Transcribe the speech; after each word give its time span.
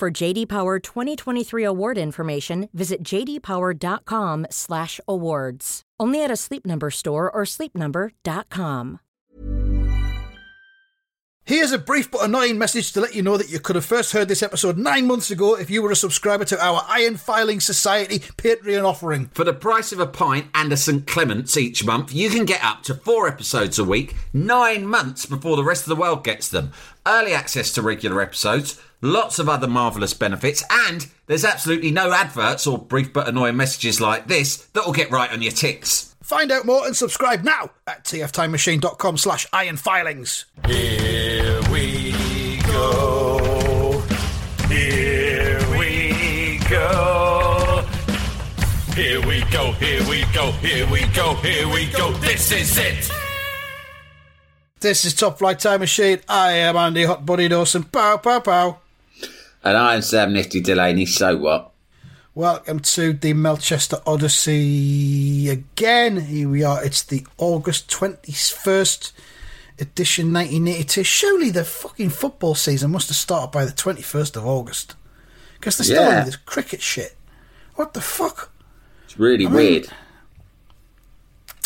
For 0.00 0.10
JD 0.10 0.48
Power 0.48 0.78
2023 0.78 1.62
award 1.62 1.98
information, 1.98 2.70
visit 2.72 3.02
jdpower.com/awards. 3.02 5.82
Only 6.00 6.24
at 6.24 6.30
a 6.30 6.36
Sleep 6.36 6.64
Number 6.64 6.90
store 6.90 7.30
or 7.30 7.42
sleepnumber.com. 7.42 9.00
Here's 11.44 11.72
a 11.72 11.78
brief 11.78 12.10
but 12.10 12.24
annoying 12.24 12.58
message 12.58 12.92
to 12.92 13.00
let 13.00 13.14
you 13.14 13.22
know 13.22 13.36
that 13.36 13.50
you 13.50 13.58
could 13.58 13.76
have 13.76 13.84
first 13.84 14.12
heard 14.12 14.28
this 14.28 14.42
episode 14.42 14.78
nine 14.78 15.06
months 15.06 15.30
ago 15.30 15.58
if 15.58 15.68
you 15.68 15.82
were 15.82 15.90
a 15.90 15.96
subscriber 15.96 16.44
to 16.44 16.64
our 16.64 16.82
Iron 16.88 17.16
Filing 17.16 17.60
Society 17.60 18.20
Patreon 18.20 18.84
offering. 18.84 19.26
For 19.34 19.44
the 19.44 19.52
price 19.52 19.92
of 19.92 20.00
a 20.00 20.06
pint 20.06 20.46
and 20.54 20.72
a 20.72 20.76
St. 20.76 21.06
Clement's 21.06 21.58
each 21.58 21.84
month, 21.84 22.14
you 22.14 22.30
can 22.30 22.46
get 22.46 22.64
up 22.64 22.82
to 22.84 22.94
four 22.94 23.28
episodes 23.28 23.78
a 23.78 23.84
week, 23.84 24.14
nine 24.32 24.86
months 24.86 25.26
before 25.26 25.56
the 25.56 25.64
rest 25.64 25.82
of 25.82 25.88
the 25.88 26.00
world 26.00 26.24
gets 26.24 26.48
them. 26.48 26.72
Early 27.04 27.32
access 27.32 27.72
to 27.72 27.82
regular 27.82 28.22
episodes, 28.22 28.80
lots 29.00 29.38
of 29.38 29.48
other 29.48 29.66
marvellous 29.66 30.14
benefits, 30.14 30.62
and 30.70 31.06
there's 31.26 31.44
absolutely 31.44 31.90
no 31.90 32.12
adverts 32.12 32.66
or 32.66 32.78
brief 32.78 33.12
but 33.12 33.28
annoying 33.28 33.56
messages 33.56 34.00
like 34.00 34.26
this 34.26 34.56
that 34.72 34.84
will 34.84 34.92
get 34.92 35.10
right 35.10 35.32
on 35.32 35.42
your 35.42 35.52
ticks. 35.52 36.14
Find 36.22 36.52
out 36.52 36.64
more 36.64 36.86
and 36.86 36.96
subscribe 36.96 37.42
now 37.42 37.70
at 37.86 38.04
tftimemachine.com 38.04 39.16
slash 39.16 39.48
ironfilings. 39.50 40.44
Here 40.66 41.60
we 41.70 42.60
go. 42.66 44.02
Here 44.68 45.58
we 45.78 46.60
go. 46.68 47.84
Here 48.94 49.20
we 49.26 49.40
go, 49.50 49.72
here 49.72 50.08
we 50.08 50.24
go, 50.32 50.52
here 50.52 50.86
we 50.90 51.06
go, 51.14 51.34
here 51.36 51.68
we 51.68 51.86
go. 51.86 52.12
This 52.12 52.52
is 52.52 52.76
it. 52.76 53.10
This 54.80 55.04
is 55.04 55.14
Top 55.14 55.38
Flight 55.38 55.58
Time 55.58 55.80
Machine. 55.80 56.20
I 56.28 56.52
am 56.52 56.76
Andy 56.76 57.04
Hot 57.04 57.24
Buddy 57.26 57.48
Dawson. 57.48 57.84
Pow, 57.84 58.18
pow, 58.18 58.40
pow. 58.40 58.78
And 59.62 59.76
I'm 59.76 60.02
Sam 60.02 60.32
Nifty 60.32 60.60
Delaney, 60.60 61.06
so 61.06 61.36
what? 61.36 61.70
Welcome 62.34 62.80
to 62.80 63.12
the 63.12 63.34
Melchester 63.34 63.98
Odyssey 64.06 65.48
again. 65.50 66.20
Here 66.20 66.48
we 66.48 66.62
are. 66.64 66.82
It's 66.82 67.02
the 67.02 67.26
August 67.36 67.90
21st 67.90 69.12
edition 69.78 70.32
1982. 70.32 71.02
Surely 71.04 71.50
the 71.50 71.64
fucking 71.64 72.10
football 72.10 72.54
season 72.54 72.92
must 72.92 73.08
have 73.08 73.16
started 73.16 73.50
by 73.52 73.64
the 73.64 73.72
21st 73.72 74.36
of 74.36 74.46
August. 74.46 74.94
Because 75.58 75.76
they're 75.76 75.84
still 75.84 76.02
Yeah. 76.04 76.20
in 76.20 76.26
this 76.26 76.36
cricket 76.36 76.80
shit. 76.80 77.16
What 77.74 77.92
the 77.92 78.00
fuck? 78.00 78.50
It's 79.04 79.18
really 79.18 79.44
mean, 79.46 79.54
weird. 79.54 79.88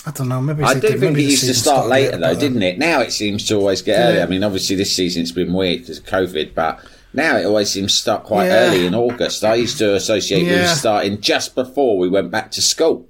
I 0.06 0.10
don't 0.10 0.28
know. 0.28 0.40
Maybe 0.40 0.64
I 0.64 0.74
do 0.74 0.80
did- 0.80 1.00
think 1.00 1.16
it 1.16 1.22
used 1.22 1.44
to 1.44 1.54
start 1.54 1.84
started 1.84 1.88
later 1.90 2.16
though, 2.18 2.30
uh, 2.32 2.34
didn't 2.34 2.62
it? 2.62 2.78
Now 2.78 3.00
it 3.00 3.12
seems 3.12 3.46
to 3.48 3.54
always 3.56 3.82
get 3.82 3.96
Did 3.98 4.02
earlier. 4.10 4.22
I 4.22 4.26
mean, 4.26 4.42
obviously 4.42 4.74
this 4.76 4.92
season 4.92 5.22
it's 5.22 5.30
been 5.32 5.52
weird 5.52 5.80
because 5.82 5.98
of 5.98 6.06
COVID, 6.06 6.54
but 6.54 6.80
now 7.14 7.36
it 7.36 7.44
always 7.46 7.70
seems 7.70 7.92
to 7.92 7.98
start 7.98 8.24
quite 8.24 8.46
Yeah. 8.46 8.66
early 8.68 8.86
in 8.86 8.94
August. 8.94 9.44
I 9.44 9.54
used 9.54 9.78
to 9.78 9.94
associate 9.94 10.42
with 10.44 10.52
Yeah. 10.52 10.72
it 10.72 10.76
starting 10.76 11.20
just 11.20 11.54
before 11.54 11.96
we 11.98 12.08
went 12.08 12.30
back 12.30 12.50
to 12.52 12.62
school. 12.62 13.08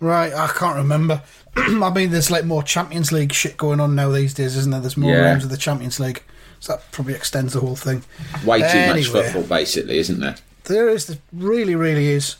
Right, 0.00 0.32
I 0.34 0.48
can't 0.48 0.76
remember. 0.76 1.22
I 1.56 1.90
mean, 1.94 2.10
there's 2.10 2.30
like 2.30 2.44
more 2.44 2.62
Champions 2.62 3.12
League 3.12 3.32
shit 3.32 3.56
going 3.56 3.80
on 3.80 3.94
now 3.94 4.10
these 4.10 4.34
days, 4.34 4.56
isn't 4.56 4.70
there? 4.70 4.80
There's 4.80 4.96
more 4.96 5.12
Yeah. 5.12 5.20
rounds 5.22 5.44
of 5.44 5.50
the 5.50 5.56
Champions 5.56 6.00
League. 6.00 6.22
So 6.60 6.72
that 6.74 6.90
probably 6.92 7.14
extends 7.14 7.52
the 7.52 7.60
whole 7.60 7.76
thing. 7.76 8.02
Way 8.44 8.60
too 8.60 8.86
much 8.86 9.06
football, 9.06 9.42
basically, 9.42 9.98
isn't 9.98 10.20
there? 10.20 10.36
There 10.64 10.88
is, 10.88 11.06
there 11.06 11.18
really, 11.32 11.74
really 11.74 12.08
is. 12.08 12.36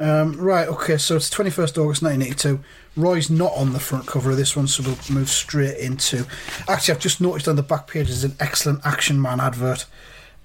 Um, 0.00 0.32
right, 0.38 0.66
okay, 0.66 0.96
so 0.96 1.16
it's 1.16 1.28
21st 1.28 1.76
August 1.76 2.02
1982. 2.02 2.60
Roy's 2.96 3.28
not 3.28 3.52
on 3.52 3.74
the 3.74 3.78
front 3.78 4.06
cover 4.06 4.30
of 4.30 4.38
this 4.38 4.56
one, 4.56 4.66
so 4.66 4.82
we'll 4.82 4.96
move 5.14 5.28
straight 5.28 5.76
into. 5.76 6.26
Actually, 6.66 6.94
I've 6.94 7.00
just 7.00 7.20
noticed 7.20 7.46
on 7.46 7.56
the 7.56 7.62
back 7.62 7.86
page 7.86 8.08
is 8.08 8.24
an 8.24 8.34
excellent 8.40 8.80
Action 8.84 9.20
Man 9.20 9.40
advert, 9.40 9.84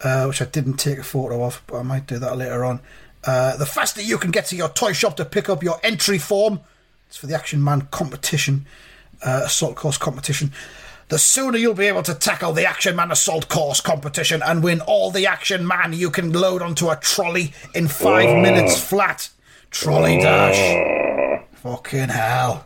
uh, 0.01 0.25
which 0.25 0.41
I 0.41 0.45
didn't 0.45 0.75
take 0.75 0.99
a 0.99 1.03
photo 1.03 1.41
of, 1.45 1.63
but 1.67 1.77
I 1.77 1.83
might 1.83 2.05
do 2.05 2.19
that 2.19 2.37
later 2.37 2.65
on. 2.65 2.81
Uh, 3.23 3.55
the 3.55 3.65
faster 3.65 4.01
you 4.01 4.17
can 4.17 4.29
get 4.29 4.45
to 4.47 4.57
your 4.57 4.69
toy 4.69 4.91
shop 4.91 5.15
to 5.17 5.25
pick 5.25 5.47
up 5.47 5.63
your 5.63 5.79
entry 5.83 6.17
form, 6.17 6.59
it's 7.07 7.15
for 7.15 7.27
the 7.27 7.35
Action 7.35 7.63
Man 7.63 7.87
competition, 7.91 8.65
uh, 9.23 9.43
assault 9.45 9.77
course 9.77 9.97
competition. 9.97 10.51
The 11.07 11.17
sooner 11.17 11.57
you'll 11.57 11.75
be 11.75 11.85
able 11.85 12.03
to 12.03 12.13
tackle 12.13 12.51
the 12.51 12.65
Action 12.65 12.95
Man 12.95 13.11
Assault 13.11 13.47
Course 13.47 13.79
competition 13.79 14.41
and 14.43 14.63
win 14.63 14.81
all 14.81 15.11
the 15.11 15.27
Action 15.27 15.65
Man 15.65 15.93
you 15.93 16.09
can 16.09 16.33
load 16.33 16.63
onto 16.63 16.89
a 16.89 16.95
trolley 16.95 17.53
in 17.73 17.87
five 17.87 18.41
minutes 18.41 18.77
flat. 18.83 19.29
Trolley 19.75 20.17
dash. 20.17 20.57
Oh. 20.57 21.39
Fucking 21.55 22.07
hell. 22.07 22.65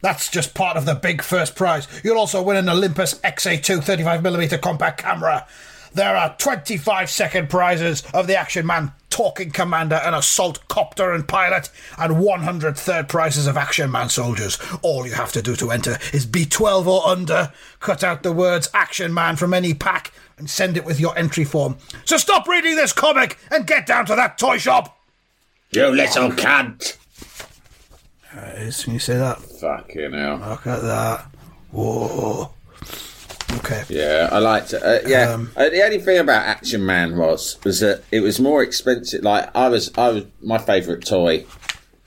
That's 0.00 0.30
just 0.30 0.54
part 0.54 0.78
of 0.78 0.86
the 0.86 0.94
big 0.94 1.20
first 1.20 1.54
prize. 1.54 1.86
You'll 2.02 2.16
also 2.16 2.42
win 2.42 2.56
an 2.56 2.70
Olympus 2.70 3.18
XA2 3.20 3.80
35mm 3.80 4.62
compact 4.62 4.98
camera. 4.98 5.46
There 5.92 6.16
are 6.16 6.34
25 6.38 7.10
second 7.10 7.50
prizes 7.50 8.02
of 8.14 8.26
the 8.26 8.36
Action 8.36 8.64
Man 8.64 8.92
Talking 9.10 9.50
Commander 9.50 9.96
and 9.96 10.14
Assault 10.14 10.66
Copter 10.68 11.12
and 11.12 11.28
Pilot, 11.28 11.68
and 11.98 12.20
100 12.20 12.76
third 12.78 13.08
prizes 13.10 13.46
of 13.46 13.58
Action 13.58 13.90
Man 13.90 14.08
soldiers. 14.08 14.58
All 14.80 15.06
you 15.06 15.12
have 15.12 15.32
to 15.32 15.42
do 15.42 15.54
to 15.56 15.70
enter 15.70 15.98
is 16.14 16.24
be 16.24 16.46
12 16.46 16.88
or 16.88 17.06
under, 17.06 17.52
cut 17.80 18.02
out 18.02 18.22
the 18.22 18.32
words 18.32 18.70
Action 18.72 19.12
Man 19.12 19.36
from 19.36 19.52
any 19.52 19.74
pack, 19.74 20.10
and 20.38 20.48
send 20.48 20.78
it 20.78 20.86
with 20.86 20.98
your 20.98 21.16
entry 21.18 21.44
form. 21.44 21.76
So 22.06 22.16
stop 22.16 22.48
reading 22.48 22.76
this 22.76 22.94
comic 22.94 23.38
and 23.50 23.66
get 23.66 23.84
down 23.84 24.06
to 24.06 24.14
that 24.16 24.38
toy 24.38 24.56
shop! 24.56 24.95
You 25.72 25.88
little 25.88 26.30
cunt! 26.30 26.96
It 28.32 28.62
is, 28.68 28.86
when 28.86 28.94
you 28.94 29.00
say 29.00 29.16
that. 29.16 29.38
Fucking 29.40 30.12
hell. 30.12 30.36
Look 30.38 30.66
at 30.66 30.82
that. 30.82 31.26
Whoa. 31.70 32.50
Okay. 33.58 33.84
Yeah, 33.88 34.28
I 34.30 34.38
liked 34.38 34.72
it. 34.72 34.82
Uh, 34.82 34.98
yeah, 35.06 35.30
Um, 35.32 35.50
uh, 35.56 35.68
the 35.68 35.82
only 35.82 35.98
thing 36.00 36.18
about 36.18 36.42
Action 36.46 36.84
Man 36.84 37.16
was 37.16 37.58
was 37.64 37.80
that 37.80 38.02
it 38.10 38.20
was 38.20 38.38
more 38.40 38.62
expensive. 38.62 39.22
Like 39.22 39.54
I 39.56 39.68
was, 39.68 39.90
I 39.96 40.08
was 40.10 40.24
my 40.42 40.58
favourite 40.58 41.04
toy 41.04 41.46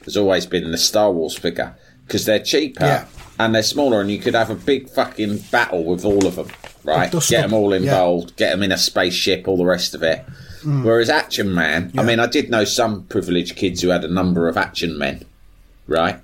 has 0.05 0.15
always 0.17 0.45
been 0.45 0.71
the 0.71 0.77
Star 0.77 1.11
Wars 1.11 1.37
figure 1.37 1.75
because 2.05 2.25
they're 2.25 2.39
cheaper 2.43 2.83
Yeah. 2.85 3.05
and 3.39 3.53
they're 3.55 3.63
smaller, 3.63 4.01
and 4.01 4.11
you 4.11 4.19
could 4.19 4.35
have 4.35 4.49
a 4.49 4.55
big 4.55 4.89
fucking 4.89 5.37
battle 5.51 5.83
with 5.83 6.05
all 6.05 6.25
of 6.27 6.35
them. 6.35 6.47
Right, 6.83 7.11
dust 7.11 7.29
get 7.29 7.43
up, 7.43 7.49
them 7.51 7.53
all 7.59 7.71
yeah. 7.71 7.77
involved, 7.81 8.35
get 8.35 8.51
them 8.51 8.63
in 8.63 8.71
a 8.71 8.77
spaceship, 8.77 9.47
all 9.47 9.57
the 9.57 9.65
rest 9.65 9.93
of 9.95 10.03
it. 10.03 10.25
Mm. 10.63 10.83
Whereas 10.83 11.09
Action 11.09 11.53
Man, 11.53 11.91
I 11.97 12.03
mean, 12.03 12.19
I 12.19 12.27
did 12.27 12.49
know 12.49 12.63
some 12.65 13.03
privileged 13.03 13.55
kids 13.55 13.81
who 13.81 13.89
had 13.89 14.03
a 14.03 14.07
number 14.07 14.47
of 14.47 14.57
Action 14.57 14.97
Men, 14.97 15.23
right? 15.87 16.19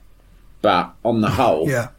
But 0.62 0.94
on 1.03 1.22
the 1.22 1.29
whole, 1.29 1.69
Yeah. 1.69 1.90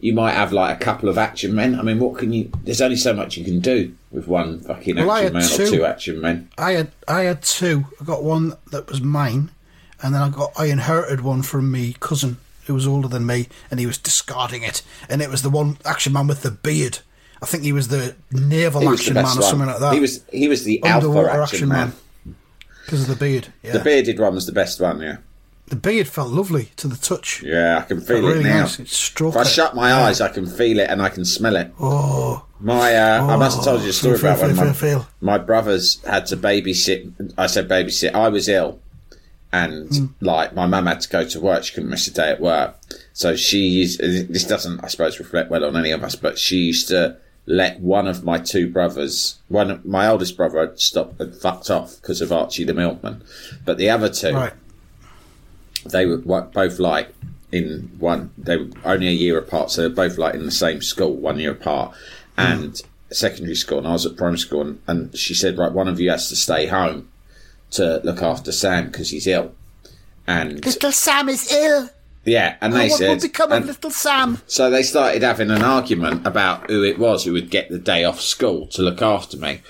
you 0.00 0.12
might 0.12 0.32
have 0.32 0.52
like 0.52 0.80
a 0.80 0.84
couple 0.84 1.08
of 1.08 1.16
action 1.18 1.54
men. 1.54 1.78
I 1.78 1.82
mean, 1.82 1.98
what 1.98 2.18
can 2.18 2.32
you? 2.32 2.50
There's 2.64 2.80
only 2.80 2.96
so 2.96 3.12
much 3.12 3.36
you 3.36 3.44
can 3.44 3.60
do 3.60 3.92
with 4.10 4.26
one 4.26 4.60
fucking 4.60 4.96
Well, 4.96 5.10
action 5.12 5.32
man 5.32 5.42
had 5.42 5.52
or 5.52 5.56
two. 5.66 5.70
two 5.70 5.84
action 5.84 6.20
men. 6.20 6.48
I 6.58 6.72
had 6.72 6.90
I 7.06 7.20
had 7.22 7.42
two. 7.42 7.86
I 8.00 8.04
got 8.04 8.22
one 8.24 8.54
that 8.72 8.88
was 8.88 9.00
mine, 9.00 9.50
and 10.02 10.14
then 10.14 10.22
I 10.22 10.28
got 10.28 10.52
I 10.56 10.66
inherited 10.66 11.20
one 11.22 11.42
from 11.42 11.70
me 11.70 11.94
cousin 12.00 12.38
who 12.66 12.74
was 12.74 12.86
older 12.86 13.08
than 13.08 13.26
me, 13.26 13.48
and 13.70 13.80
he 13.80 13.86
was 13.86 13.96
discarding 13.98 14.62
it, 14.62 14.82
and 15.08 15.22
it 15.22 15.30
was 15.30 15.42
the 15.42 15.50
one 15.50 15.78
action 15.84 16.12
man 16.12 16.26
with 16.26 16.42
the 16.42 16.50
beard. 16.50 16.98
I 17.40 17.46
think 17.46 17.62
he 17.62 17.72
was 17.72 17.88
the 17.88 18.14
naval 18.32 18.84
was 18.84 19.00
action 19.00 19.14
the 19.14 19.22
man 19.22 19.32
or 19.32 19.34
one. 19.40 19.42
something 19.42 19.66
like 19.68 19.78
that. 19.80 19.94
He 19.94 20.00
was 20.00 20.24
he 20.32 20.48
was 20.48 20.64
the 20.64 20.82
underwater 20.82 21.28
alpha 21.28 21.42
action, 21.54 21.70
action, 21.72 21.94
man 22.26 22.36
because 22.84 23.02
of 23.02 23.08
the 23.08 23.16
beard. 23.24 23.48
Yeah. 23.62 23.72
The 23.72 23.80
bearded 23.80 24.18
one 24.18 24.34
was 24.34 24.46
the 24.46 24.52
best 24.52 24.80
one. 24.80 25.00
Yeah, 25.02 25.18
The 25.66 25.76
beard 25.76 26.08
felt 26.08 26.30
lovely 26.30 26.70
to 26.76 26.88
the 26.88 26.96
touch. 26.96 27.42
yeah, 27.42 27.78
I 27.78 27.82
can 27.82 28.00
feel 28.00 28.22
really 28.26 28.40
it 28.40 28.44
now. 28.44 28.60
nice. 28.62 28.80
It 28.80 29.20
If 29.20 29.36
I 29.36 29.42
shut 29.44 29.74
my 29.76 29.90
Yeah. 29.90 30.04
eyes, 30.06 30.20
I 30.22 30.28
can 30.28 30.46
feel 30.46 30.78
it 30.80 30.88
and 30.90 31.02
I 31.02 31.10
can 31.10 31.24
smell 31.26 31.56
it. 31.56 31.70
Oh, 31.78 32.44
My, 32.60 32.96
uh, 32.96 33.26
I 33.26 33.36
must 33.36 33.56
have 33.58 33.64
told 33.66 33.82
you 33.82 33.90
a 33.90 33.92
story 33.92 34.16
feel, 34.18 34.30
about 34.30 34.40
when 34.42 34.54
feel, 34.56 34.64
my, 34.64 34.72
feel, 34.72 34.98
feel. 35.00 35.08
my 35.20 35.36
brothers 35.38 35.98
had 36.06 36.26
to 36.26 36.36
babysit. 36.36 37.32
I 37.38 37.46
said 37.46 37.68
babysit. 37.68 38.14
I 38.14 38.28
was 38.30 38.48
ill, 38.48 38.80
and 39.52 39.94
Hmm. 39.94 40.06
like 40.20 40.54
my 40.54 40.66
mum 40.66 40.86
had 40.86 41.00
to 41.02 41.08
go 41.08 41.24
to 41.24 41.40
work. 41.40 41.64
She 41.64 41.74
couldn't 41.74 41.90
miss 41.90 42.08
a 42.08 42.10
day 42.12 42.30
at 42.30 42.40
work, 42.40 42.74
so 43.12 43.36
she 43.36 43.58
used. 43.60 44.00
This 44.00 44.44
doesn't, 44.44 44.82
I 44.82 44.88
suppose, 44.88 45.18
reflect 45.18 45.50
well 45.50 45.64
on 45.64 45.76
any 45.76 45.90
of 45.92 46.02
us, 46.02 46.16
but 46.16 46.38
she 46.38 46.56
used 46.56 46.88
to 46.88 47.16
let 47.48 47.80
one 47.80 48.06
of 48.06 48.24
my 48.24 48.38
two 48.38 48.70
brothers, 48.70 49.38
one 49.48 49.70
of 49.70 49.84
my 49.84 50.06
oldest 50.06 50.36
brother, 50.36 50.60
had 50.60 50.78
stopped 50.78 51.18
had 51.18 51.34
fucked 51.34 51.70
off 51.70 51.96
because 51.96 52.20
of 52.20 52.32
Archie 52.32 52.64
the 52.64 52.74
milkman, 52.74 53.22
but 53.64 53.78
the 53.78 53.90
other 53.90 54.08
two, 54.08 54.32
right. 54.32 54.52
they 55.84 56.06
were 56.06 56.18
both 56.18 56.78
like 56.78 57.14
in 57.50 57.90
one 57.98 58.30
they 58.36 58.58
were 58.58 58.68
only 58.84 59.08
a 59.08 59.12
year 59.12 59.38
apart 59.38 59.70
so 59.70 59.80
they 59.80 59.88
were 59.88 59.94
both 59.94 60.18
like 60.18 60.34
in 60.34 60.44
the 60.44 60.50
same 60.50 60.82
school 60.82 61.14
one 61.14 61.38
year 61.38 61.52
apart 61.52 61.94
hmm. 62.36 62.40
and 62.42 62.82
secondary 63.10 63.54
school 63.54 63.78
and 63.78 63.86
I 63.86 63.92
was 63.92 64.06
at 64.06 64.16
primary 64.16 64.38
school, 64.38 64.62
and, 64.62 64.82
and 64.86 65.16
she 65.16 65.34
said, 65.34 65.58
right, 65.58 65.72
one 65.72 65.88
of 65.88 66.00
you 66.00 66.10
has 66.10 66.28
to 66.28 66.36
stay 66.36 66.66
home 66.66 67.08
to 67.72 68.00
look 68.04 68.22
after 68.22 68.52
Sam 68.52 68.86
because 68.86 69.10
he's 69.10 69.26
ill. 69.26 69.54
And 70.26 70.64
Little 70.64 70.92
Sam 70.92 71.28
is 71.28 71.50
ill. 71.52 71.88
Yeah, 72.28 72.56
and 72.60 72.72
they 72.74 72.86
Oh, 72.86 72.88
what 72.90 72.98
said, 72.98 73.08
will 73.08 73.20
become 73.20 73.52
of 73.52 73.66
little 73.66 73.90
Sam? 73.90 74.40
so 74.46 74.70
they 74.70 74.82
started 74.82 75.22
having 75.22 75.50
an 75.50 75.62
argument 75.62 76.26
about 76.26 76.68
who 76.70 76.82
it 76.84 76.98
was 76.98 77.24
who 77.24 77.32
would 77.32 77.50
get 77.50 77.68
the 77.70 77.78
day 77.78 78.04
off 78.04 78.20
school 78.20 78.66
to 78.68 78.82
look 78.82 79.02
after 79.02 79.36
me. 79.36 79.60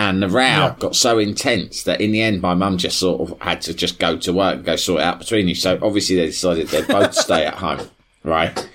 And 0.00 0.22
the 0.22 0.28
row 0.28 0.42
Yeah. 0.42 0.74
got 0.78 0.94
so 0.94 1.18
intense 1.18 1.82
that 1.82 2.00
in 2.00 2.12
the 2.12 2.20
end, 2.22 2.40
my 2.40 2.54
mum 2.54 2.78
just 2.78 2.98
sort 2.98 3.20
of 3.30 3.40
had 3.40 3.60
to 3.62 3.74
just 3.74 3.98
go 3.98 4.16
to 4.18 4.32
work 4.32 4.56
and 4.56 4.64
go 4.64 4.76
sort 4.76 5.00
it 5.00 5.04
out 5.04 5.18
between 5.18 5.48
you. 5.48 5.56
So 5.56 5.76
obviously, 5.82 6.14
they 6.16 6.26
decided 6.26 6.68
they'd 6.68 6.86
both 6.86 7.14
stay 7.26 7.44
at 7.44 7.54
home, 7.54 7.88
right? 8.22 8.68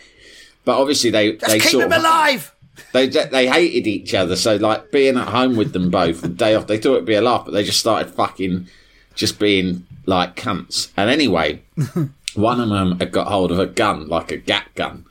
But 0.65 0.79
obviously, 0.81 1.11
they 1.11 1.31
they 1.37 1.59
Keep 1.59 1.71
sort 1.71 1.85
him 1.85 1.93
of 1.93 1.99
alive. 1.99 2.53
they 2.91 3.07
they 3.07 3.47
hated 3.47 3.87
each 3.87 4.13
other. 4.13 4.35
So 4.35 4.57
like 4.57 4.91
being 4.91 5.15
at 5.17 5.29
home 5.29 5.55
with 5.55 5.71
them 5.71 5.89
both, 5.89 6.19
the 6.21 6.27
day 6.27 6.55
off, 6.55 6.67
they 6.67 6.77
thought 6.77 6.95
it'd 6.95 7.05
be 7.05 7.13
a 7.15 7.21
laugh, 7.21 7.45
but 7.45 7.51
they 7.51 7.63
just 7.63 7.79
started 7.79 8.13
fucking 8.13 8.67
just 9.15 9.39
being 9.39 9.85
like 10.05 10.35
cunts. 10.35 10.89
And 10.97 11.09
anyway, 11.09 11.61
one 12.35 12.59
of 12.59 12.69
them 12.69 12.99
had 12.99 13.11
got 13.11 13.27
hold 13.27 13.51
of 13.51 13.59
a 13.59 13.65
gun, 13.67 14.07
like 14.07 14.31
a 14.31 14.37
gat 14.37 14.67
gun, 14.75 15.05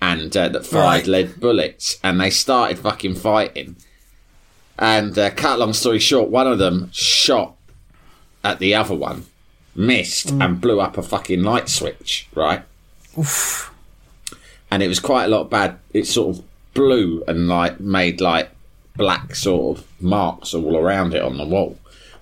and 0.00 0.36
uh, 0.36 0.48
that 0.48 0.66
fired 0.66 0.84
Right. 1.00 1.06
lead 1.06 1.40
bullets, 1.40 1.98
and 2.02 2.20
they 2.20 2.30
started 2.30 2.78
fucking 2.78 3.16
fighting. 3.16 3.76
And 4.78 5.18
uh, 5.18 5.30
cut 5.30 5.58
long 5.58 5.72
story 5.72 5.98
short, 5.98 6.30
one 6.30 6.46
of 6.46 6.58
them 6.58 6.90
shot 6.92 7.54
at 8.44 8.58
the 8.60 8.74
other 8.74 8.94
one, 8.94 9.26
missed, 9.74 10.30
and 10.30 10.60
blew 10.60 10.80
up 10.80 10.96
a 10.96 11.02
fucking 11.02 11.42
light 11.42 11.68
switch. 11.68 12.28
Right 12.34 12.62
and 14.70 14.82
it 14.82 14.88
was 14.88 15.00
quite 15.00 15.24
a 15.24 15.28
lot 15.28 15.50
bad. 15.50 15.78
It 15.92 16.06
sort 16.06 16.36
of 16.36 16.44
blew 16.74 17.24
and 17.26 17.48
like 17.48 17.80
made 17.80 18.20
like 18.20 18.50
black 18.96 19.34
sort 19.34 19.78
of 19.78 19.84
marks 20.00 20.54
all 20.54 20.76
around 20.76 21.14
it 21.14 21.22
on 21.22 21.36
the 21.36 21.44
wall. 21.46 21.78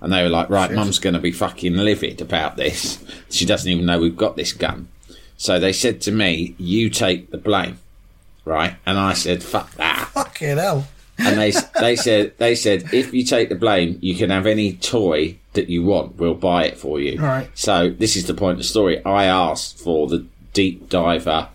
And 0.07 0.13
they 0.13 0.23
were 0.23 0.29
like, 0.29 0.49
right, 0.51 0.71
mum's 0.71 1.01
going 1.01 1.15
to 1.15 1.21
be 1.21 1.33
fucking 1.33 1.75
livid 1.75 2.21
about 2.21 2.57
this. 2.57 3.05
She 3.29 3.45
doesn't 3.45 3.69
even 3.69 3.87
know 3.87 3.99
we've 3.99 4.17
got 4.17 4.37
this 4.37 4.53
gun. 4.53 4.87
So 5.37 5.59
they 5.59 5.73
said 5.73 6.01
to 6.03 6.13
me, 6.13 6.55
you 6.59 6.91
take 6.91 7.33
the 7.33 7.39
blame. 7.39 7.81
Right. 8.45 8.77
And 8.87 9.01
I 9.01 9.15
said, 9.15 9.43
fuck 9.43 9.73
that. 9.73 10.11
Fucking 10.11 10.59
hell. 10.59 10.87
And 11.19 11.37
they, 11.37 11.51
they 11.81 11.97
said, 11.97 12.39
they 12.39 12.55
said, 12.55 12.95
if 12.95 13.13
you 13.13 13.25
take 13.25 13.49
the 13.49 13.57
blame, 13.57 13.99
you 14.01 14.15
can 14.15 14.31
have 14.31 14.47
any 14.47 14.75
toy 14.75 15.39
that 15.55 15.69
you 15.69 15.83
want. 15.83 16.15
We'll 16.19 16.35
buy 16.35 16.67
it 16.67 16.79
for 16.79 17.01
you. 17.01 17.21
Right. 17.21 17.51
So 17.59 17.91
this 17.91 18.15
is 18.15 18.29
the 18.29 18.35
point 18.35 18.53
of 18.53 18.59
the 18.59 18.63
story. 18.63 19.05
I 19.05 19.25
asked 19.25 19.81
for 19.81 20.07
the 20.07 20.25
deep 20.53 20.89
diver 20.89 21.49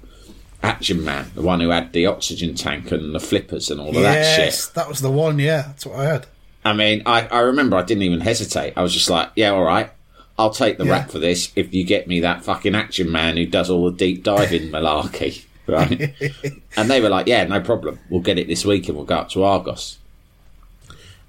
Action 0.61 1.05
Man, 1.05 1.31
the 1.35 1.41
one 1.41 1.61
who 1.61 1.69
had 1.69 1.93
the 1.93 2.05
oxygen 2.07 2.55
tank 2.55 2.91
and 2.91 3.15
the 3.15 3.21
flippers 3.21 3.71
and 3.71 3.79
all 3.79 3.95
of 3.95 4.03
that 4.03 4.25
shit. 4.35 4.45
yes, 4.45 4.65
shit. 4.65 4.75
that 4.75 4.89
was 4.89 4.99
the 4.99 5.09
one. 5.09 5.39
Yeah, 5.39 5.61
that's 5.67 5.85
what 5.85 5.99
I 5.99 6.03
heard. 6.03 6.25
I 6.63 6.73
mean, 6.73 7.01
I, 7.05 7.27
I 7.27 7.39
remember 7.39 7.75
I 7.77 7.81
didn't 7.83 8.03
even 8.03 8.19
hesitate. 8.21 8.73
I 8.77 8.83
was 8.83 8.93
just 8.93 9.09
like, 9.09 9.31
yeah, 9.35 9.49
all 9.49 9.63
right. 9.63 9.89
I'll 10.37 10.51
take 10.51 10.77
the 10.77 10.85
Yeah. 10.85 10.91
rap 10.91 11.11
for 11.11 11.19
this 11.19 11.51
if 11.55 11.73
you 11.73 11.83
get 11.83 12.07
me 12.07 12.19
that 12.21 12.43
fucking 12.43 12.75
action 12.75 13.11
man 13.11 13.37
who 13.37 13.45
does 13.45 13.69
all 13.69 13.89
the 13.89 13.97
deep 13.97 14.23
diving 14.23 14.69
malarkey. 14.71 15.45
Right. 15.67 16.13
and 16.77 16.89
they 16.89 17.01
were 17.01 17.09
like, 17.09 17.27
yeah, 17.27 17.43
no 17.45 17.61
problem. 17.61 17.99
We'll 18.09 18.21
get 18.21 18.37
it 18.39 18.47
this 18.47 18.65
week 18.65 18.87
and 18.87 18.95
we'll 18.97 19.05
go 19.05 19.15
up 19.17 19.29
to 19.29 19.43
Argos. 19.43 19.97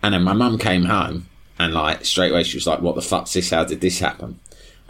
And 0.02 0.14
then 0.14 0.22
my 0.22 0.32
mum 0.32 0.58
came 0.58 0.84
home 0.84 1.26
and 1.58 1.72
like 1.74 2.04
straight 2.04 2.32
away 2.32 2.42
she 2.42 2.56
was 2.56 2.66
like, 2.66 2.80
what 2.80 2.94
the 2.94 3.02
fuck's 3.02 3.32
this? 3.34 3.50
How 3.50 3.64
did 3.64 3.80
this 3.80 4.00
happen? 4.00 4.38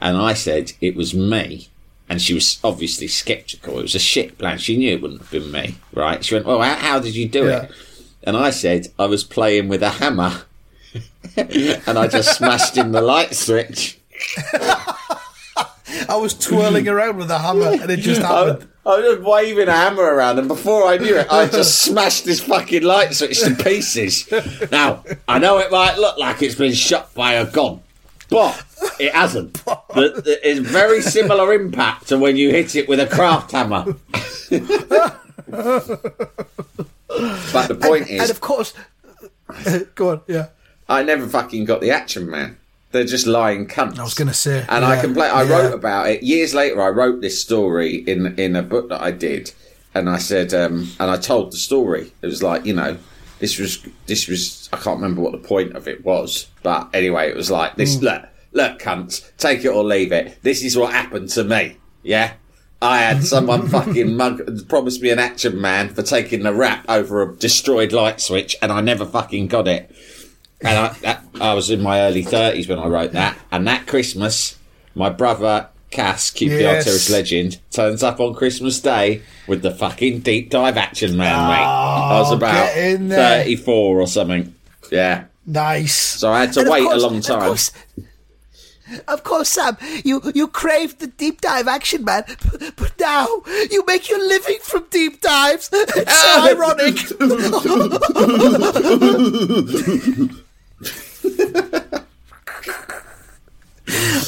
And 0.01 0.17
I 0.17 0.35
said, 0.35 0.73
it 0.81 0.97
was 0.97 1.15
me. 1.15 1.69
And 2.09 2.21
she 2.21 2.35
was 2.35 2.59
obviously 2.65 3.07
skeptical. 3.09 3.79
It 3.79 3.83
was 3.83 3.95
a 3.95 3.99
shit 4.01 4.37
plan. 4.39 4.59
She 4.59 4.77
knew 4.77 4.95
it 4.95 5.03
wouldn't 5.03 5.21
have 5.23 5.31
been 5.31 5.51
me, 5.51 5.77
right? 5.95 6.25
She 6.25 6.35
went, 6.35 6.47
well, 6.47 6.61
how, 6.61 6.75
how 6.75 6.99
did 6.99 7.15
you 7.15 7.29
do 7.29 7.47
Yeah. 7.47 7.63
it? 7.65 7.71
And 8.25 8.37
I 8.37 8.51
said, 8.51 8.89
I 8.99 9.07
was 9.07 9.25
playing 9.25 9.69
with 9.69 9.83
a 9.83 9.91
hammer. 9.91 10.43
and 11.37 11.99
I 11.99 12.07
just 12.09 12.37
smashed 12.37 12.77
in 12.77 12.93
the 12.93 13.01
light 13.01 13.35
switch. 13.35 13.99
I 16.09 16.17
was 16.17 16.35
twirling 16.35 16.89
around 16.89 17.19
with 17.19 17.31
a 17.31 17.39
hammer, 17.39 17.73
and 17.81 17.91
it 17.91 17.99
just 17.99 18.23
I. 18.23 18.57
I 18.85 18.97
was 18.99 19.05
just 19.17 19.21
waving 19.23 19.69
a 19.69 19.73
hammer 19.73 20.03
around, 20.03 20.41
and 20.41 20.49
before 20.49 20.87
I 20.89 20.97
knew 20.97 21.17
it, 21.17 21.29
I 21.31 21.47
just 21.47 21.83
smashed 21.83 22.25
this 22.25 22.43
fucking 22.43 22.83
light 22.83 23.15
switch 23.15 23.41
to 23.43 23.55
pieces. 23.55 24.29
Now, 24.73 25.05
I 25.29 25.39
know 25.39 25.59
it 25.59 25.71
might 25.71 25.99
look 25.99 26.19
like 26.19 26.43
it's 26.43 26.57
been 26.57 26.73
shot 26.73 27.15
by 27.15 27.35
a 27.35 27.49
gun, 27.49 27.81
but 28.29 28.61
it 28.99 29.13
hasn't. 29.15 29.55
The- 29.95 30.21
the- 30.25 30.41
It's 30.43 30.59
very 30.61 31.01
similar 31.01 31.53
impact 31.53 32.09
to 32.09 32.19
when 32.19 32.37
you 32.37 32.51
hit 32.51 32.75
it 32.75 32.89
with 32.89 32.99
a 33.01 33.07
craft 33.07 33.53
hammer. 33.53 33.85
but 37.53 37.69
the 37.69 37.75
point 37.75 38.03
and 38.03 38.11
is, 38.11 38.23
and 38.23 38.31
of 38.31 38.41
course, 38.41 38.75
go 39.95 40.11
on. 40.11 40.21
Yeah, 40.27 40.49
I 40.89 41.03
never 41.03 41.27
fucking 41.27 41.65
got 41.65 41.81
the 41.81 41.91
action 41.91 42.31
man. 42.31 42.59
They're 42.91 43.05
just 43.05 43.27
lying 43.27 43.67
cunts. 43.69 43.99
I 43.99 44.03
was 44.03 44.15
going 44.15 44.29
to 44.29 44.35
say, 44.35 44.67
and 44.69 44.85
I 44.85 44.97
yeah, 44.97 45.01
can 45.01 45.15
play. 45.15 45.29
I 45.29 45.43
yeah. 45.43 45.51
wrote 45.51 45.75
about 45.75 46.09
it 46.09 46.23
years 46.23 46.55
later. 46.55 46.81
I 46.83 46.89
wrote 46.89 47.21
this 47.21 47.41
story 47.41 47.97
in 47.97 48.39
in 48.39 48.57
a 48.57 48.63
book 48.63 48.89
that 48.91 49.01
I 49.01 49.11
did, 49.11 49.53
and 49.95 50.09
I 50.09 50.19
said, 50.19 50.53
um, 50.53 50.91
and 51.01 51.11
I 51.11 51.17
told 51.17 51.53
the 51.53 51.57
story. 51.57 52.13
It 52.21 52.27
was 52.27 52.43
like 52.43 52.67
you 52.67 52.75
know, 52.75 52.99
this 53.39 53.59
was 53.59 53.87
this 54.07 54.29
was. 54.29 54.69
I 54.73 54.77
can't 54.77 55.01
remember 55.01 55.23
what 55.23 55.33
the 55.33 55.39
point 55.39 55.75
of 55.75 55.89
it 55.89 56.05
was, 56.05 56.49
but 56.63 56.89
anyway, 56.93 57.29
it 57.29 57.37
was 57.37 57.51
like 57.51 57.77
this. 57.77 57.97
Mm. 57.97 58.03
Look, 58.03 58.29
look, 58.53 58.79
cunts, 58.79 59.37
take 59.39 59.65
it 59.65 59.69
or 59.69 59.85
leave 59.85 60.13
it. 60.13 60.39
This 60.43 60.63
is 60.63 60.77
what 60.77 60.93
happened 60.93 61.29
to 61.31 61.45
me. 61.45 61.79
Yeah. 62.03 62.35
I 62.83 62.99
had 62.99 63.25
someone 63.33 63.69
fucking 63.69 64.17
mug, 64.17 64.69
promised 64.69 65.01
me 65.01 65.11
an 65.11 65.19
action 65.19 65.61
man 65.61 65.89
for 65.89 66.03
taking 66.03 66.43
the 66.43 66.53
rap 66.53 66.85
over 66.89 67.23
a 67.23 67.35
destroyed 67.37 67.93
light 67.93 68.21
switch, 68.21 68.57
and 68.61 68.71
I 68.73 68.81
never 68.81 69.07
fucking 69.07 69.47
got 69.47 69.69
it. 69.69 69.91
And 70.61 70.79
I, 70.79 70.89
that, 71.03 71.25
I 71.41 71.55
was 71.55 71.71
in 71.71 71.81
my 71.81 72.01
early 72.03 72.25
30s 72.25 72.69
when 72.69 72.79
I 72.79 72.87
wrote 72.87 73.13
that. 73.13 73.37
And 73.51 73.67
that 73.67 73.87
Christmas, 73.87 74.59
my 74.95 75.09
brother 75.11 75.69
Cass, 75.91 76.31
QPR 76.31 76.61
Yes. 76.61 76.85
Terrace 76.85 77.11
legend, 77.11 77.59
turns 77.71 78.03
up 78.03 78.21
on 78.21 78.35
Christmas 78.35 78.81
Day 78.81 79.23
with 79.49 79.63
the 79.63 79.71
fucking 79.73 80.21
deep 80.21 80.51
dive 80.51 80.77
action 80.77 81.17
man, 81.17 81.49
mate. 81.49 81.65
Oh, 81.65 82.15
I 82.17 82.19
was 82.21 82.33
Oh, 82.33 82.37
about 82.37 82.53
get 82.75 82.79
in 82.95 83.09
there. 83.09 83.43
34 83.43 84.01
or 84.01 84.07
something. 84.07 84.55
Yeah. 84.91 85.25
Nice. 85.47 85.95
So 85.97 86.31
I 86.33 86.41
had 86.43 86.53
to 86.55 86.61
And 86.61 86.71
wait 86.71 86.85
course- 86.85 87.03
a 87.03 87.07
long 87.09 87.21
time. 87.21 87.57
Course- 88.93 89.05
Of 89.09 89.25
course, 89.25 89.49
Sam, 89.49 89.77
you, 90.05 90.21
you 90.35 90.49
craved 90.49 91.01
the 91.01 91.07
deep 91.07 91.41
dive 91.41 91.69
action, 91.69 92.05
man, 92.05 92.25
but, 92.51 92.77
but 92.77 92.93
now 93.01 93.27
you 93.71 93.85
make 93.87 94.09
your 94.09 94.19
living 94.27 94.59
from 94.63 94.87
deep 94.91 95.21
dives. 95.21 95.69
It's 95.73 96.21
so 96.23 96.43
ironic. 96.51 96.97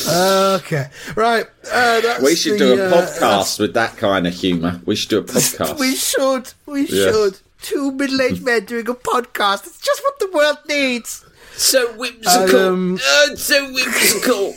okay, 0.09 0.88
right. 1.17 1.47
Uh, 1.71 2.00
that's 2.00 2.23
We 2.23 2.35
should 2.35 2.55
the, 2.55 2.77
do 2.77 2.81
a 2.83 2.87
uh, 2.87 2.93
podcast 3.07 3.59
with 3.61 3.75
that 3.75 3.97
kind 3.97 4.27
of 4.27 4.35
humour. 4.35 4.81
We 4.85 4.97
should 4.97 5.11
do 5.11 5.19
a 5.19 5.23
podcast. 5.25 5.79
We 5.79 5.95
should. 5.95 6.53
We 6.67 6.83
Yes. 6.87 7.15
should. 7.15 7.38
Two 7.62 7.93
middle-aged 7.93 8.43
men 8.45 8.65
doing 8.67 8.88
a 8.88 8.95
podcast. 8.95 9.67
It's 9.67 9.79
just 9.79 10.03
what 10.03 10.19
the 10.19 10.31
world 10.33 10.59
needs. 10.69 11.25
so 11.57 11.93
whimsical. 11.95 12.61
Um, 12.61 12.99
oh, 13.03 13.35
so 13.37 13.73
whimsical. 13.73 14.55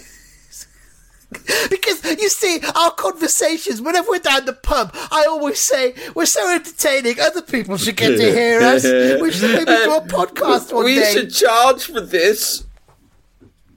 Because 1.70 2.04
you 2.20 2.30
see, 2.30 2.60
our 2.75 2.92
conversations, 2.92 3.82
whenever 3.82 4.10
we're 4.10 4.20
down 4.20 4.46
the 4.46 4.54
pub, 4.54 4.92
I 4.94 5.25
always 5.30 5.60
say 5.60 5.94
we're 6.16 6.25
so 6.25 6.54
entertaining. 6.54 7.20
Other 7.20 7.42
people 7.42 7.77
should 7.77 7.96
get 7.96 8.18
to 8.18 8.32
hear 8.32 8.62
us. 8.62 8.84
We 9.22 9.32
should 9.32 9.51
maybe 9.51 9.66
do 9.66 9.96
a 9.96 10.01
podcast 10.01 10.74
one 10.74 10.86
we 10.86 10.96
day. 10.96 11.13
should 11.13 11.34
charge 11.34 11.86
for 11.86 12.01
this. 12.01 12.63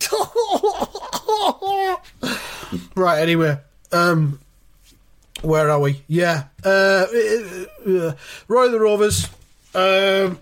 right. 2.94 3.20
Anyway, 3.20 3.58
um, 3.92 4.40
where 5.42 5.70
are 5.70 5.80
we? 5.80 6.02
Yeah, 6.08 6.44
uh, 6.64 6.68
uh, 6.68 7.06
uh, 7.86 8.12
Roy 8.48 8.68
the 8.68 8.80
Rovers. 8.80 9.28
Um, 9.74 10.38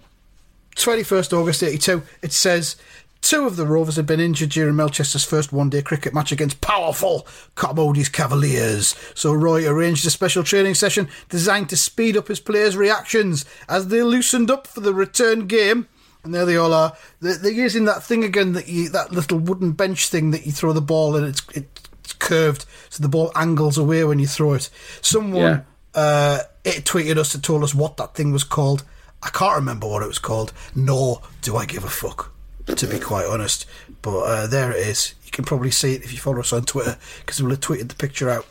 21st 0.78 1.32
August 1.32 1.62
82. 1.62 2.02
It 2.22 2.32
says 2.32 2.76
two 3.20 3.46
of 3.46 3.56
the 3.56 3.66
Rovers 3.66 3.96
had 3.96 4.06
been 4.06 4.20
injured 4.20 4.50
during 4.50 4.76
Melchester's 4.76 5.24
first 5.24 5.52
one 5.52 5.70
day 5.70 5.82
cricket 5.82 6.14
match 6.14 6.32
against 6.32 6.60
powerful 6.60 7.26
Carmody's 7.54 8.08
Cavaliers. 8.08 8.94
So 9.14 9.32
Roy 9.32 9.66
arranged 9.68 10.06
a 10.06 10.10
special 10.10 10.42
training 10.44 10.74
session 10.74 11.08
designed 11.28 11.68
to 11.70 11.76
speed 11.76 12.16
up 12.16 12.28
his 12.28 12.40
players' 12.40 12.76
reactions 12.76 13.44
as 13.68 13.88
they 13.88 14.02
loosened 14.02 14.50
up 14.50 14.66
for 14.66 14.80
the 14.80 14.94
return 14.94 15.46
game. 15.46 15.88
And 16.24 16.34
there 16.34 16.44
they 16.46 16.56
all 16.56 16.74
are. 16.74 16.94
They're, 17.20 17.38
they're 17.38 17.52
using 17.52 17.84
that 17.86 18.02
thing 18.02 18.24
again 18.24 18.52
that 18.52 18.68
you, 18.68 18.88
that 18.90 19.12
little 19.12 19.38
wooden 19.38 19.72
bench 19.72 20.08
thing 20.08 20.30
that 20.32 20.46
you 20.46 20.52
throw 20.52 20.72
the 20.72 20.80
ball 20.80 21.14
and 21.16 21.26
it's, 21.26 21.42
it's 21.54 22.12
curved 22.14 22.64
so 22.90 23.02
the 23.02 23.08
ball 23.08 23.30
angles 23.36 23.78
away 23.78 24.02
when 24.04 24.18
you 24.18 24.26
throw 24.26 24.54
it. 24.54 24.68
Someone 25.00 25.42
Yeah. 25.42 25.60
uh, 25.94 26.38
it 26.64 26.84
tweeted 26.84 27.16
us 27.18 27.34
and 27.34 27.42
told 27.44 27.62
us 27.62 27.74
what 27.74 27.96
that 27.98 28.14
thing 28.14 28.32
was 28.32 28.44
called. 28.44 28.84
I 29.22 29.30
can't 29.30 29.54
remember 29.56 29.86
what 29.88 30.02
it 30.02 30.08
was 30.08 30.18
called. 30.18 30.52
Nor 30.74 31.22
do 31.42 31.56
I 31.56 31.66
give 31.66 31.84
a 31.84 31.88
fuck, 31.88 32.32
to 32.76 32.86
be 32.86 32.98
quite 32.98 33.26
honest. 33.26 33.66
But 34.02 34.18
uh, 34.18 34.46
there 34.46 34.70
it 34.72 34.86
is. 34.86 35.14
You 35.24 35.30
can 35.30 35.44
probably 35.44 35.70
see 35.70 35.94
it 35.94 36.04
if 36.04 36.12
you 36.12 36.18
follow 36.18 36.40
us 36.40 36.52
on 36.52 36.64
Twitter 36.64 36.96
because 37.20 37.40
we'll 37.42 37.50
have 37.50 37.60
tweeted 37.60 37.88
the 37.88 37.94
picture 37.94 38.28
out. 38.30 38.46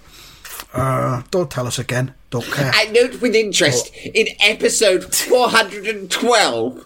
Uh, 0.74 1.22
don't 1.32 1.50
tell 1.50 1.66
us 1.68 1.80
again. 1.80 2.14
Don't 2.30 2.46
care. 2.46 2.72
I 2.74 2.86
note 2.92 3.22
with 3.22 3.36
interest 3.36 3.94
in 3.96 4.28
episode 4.40 5.14
412 5.16 6.86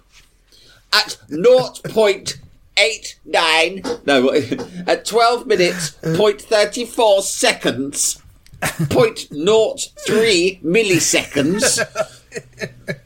at 0.93 1.17
0.89, 1.29 4.05
no, 4.05 4.31
at 4.87 5.05
12 5.05 5.47
minutes, 5.47 5.91
0.34 6.01 7.21
seconds, 7.21 8.21
0.03 8.61 10.61
milliseconds. 10.63 11.79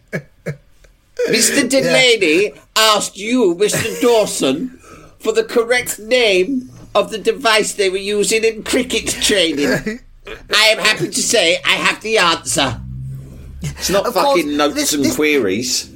Mr. 1.27 1.67
Delaney 1.70 2.53
asked 2.75 3.17
you, 3.17 3.55
Mr. 3.55 4.00
Dawson, 4.01 4.70
for 5.20 5.32
the 5.32 5.44
correct 5.44 6.00
name 6.00 6.70
of 6.94 7.10
the 7.12 7.17
device 7.17 7.74
they 7.74 7.89
were 7.89 7.98
using 7.98 8.44
in 8.44 8.63
cricket 8.63 9.08
training. 9.08 10.00
I 10.53 10.65
am 10.67 10.79
happy 10.79 11.10
to 11.10 11.22
say 11.22 11.58
I 11.65 11.74
have 11.74 12.01
the 12.01 12.17
answer. 12.17 12.82
It's 13.62 13.89
not 13.89 14.05
Of 14.05 14.13
course, 14.13 14.25
fucking 14.41 14.58
notes 14.58 14.75
this- 14.75 14.94
and 14.94 15.05
this- 15.05 15.15
queries. 15.15 15.91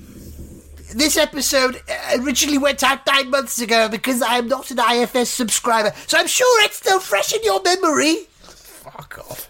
This 0.96 1.18
episode 1.18 1.80
uh, 1.88 2.18
originally 2.24 2.58
went 2.58 2.82
out 2.82 3.06
nine 3.06 3.30
months 3.30 3.62
ago 3.62 3.88
because 3.90 4.24
I 4.24 4.38
am 4.40 4.48
not 4.48 4.72
an 4.72 4.80
IFS 4.80 5.30
subscriber, 5.30 5.94
so 6.08 6.18
I'm 6.18 6.26
sure 6.26 6.64
it's 6.64 6.78
still 6.78 7.00
fresh 7.00 7.32
in 7.32 7.44
your 7.44 7.62
memory. 7.62 8.16
Fuck 8.42 9.20
off. 9.30 9.49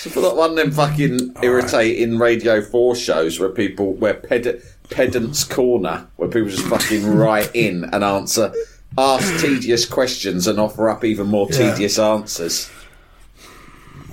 So 0.00 0.08
for 0.08 0.20
that 0.22 0.34
one 0.34 0.50
of 0.52 0.56
them 0.56 0.70
fucking 0.70 1.36
irritating 1.42 2.16
Radio 2.18 2.62
4 2.62 2.96
shows 2.96 3.38
where 3.38 3.50
people, 3.50 3.92
where 3.92 4.14
ped- 4.14 4.62
pedants 4.88 5.44
corner, 5.44 6.06
where 6.16 6.30
people 6.30 6.48
just 6.48 6.64
fucking 6.68 7.06
write 7.16 7.50
in 7.54 7.84
and 7.84 8.02
answer, 8.02 8.50
ask 8.96 9.42
tedious 9.44 9.84
questions 9.84 10.46
and 10.46 10.58
offer 10.58 10.88
up 10.88 11.04
even 11.04 11.26
more 11.26 11.48
Yeah. 11.50 11.72
tedious 11.72 11.98
answers. 11.98 12.70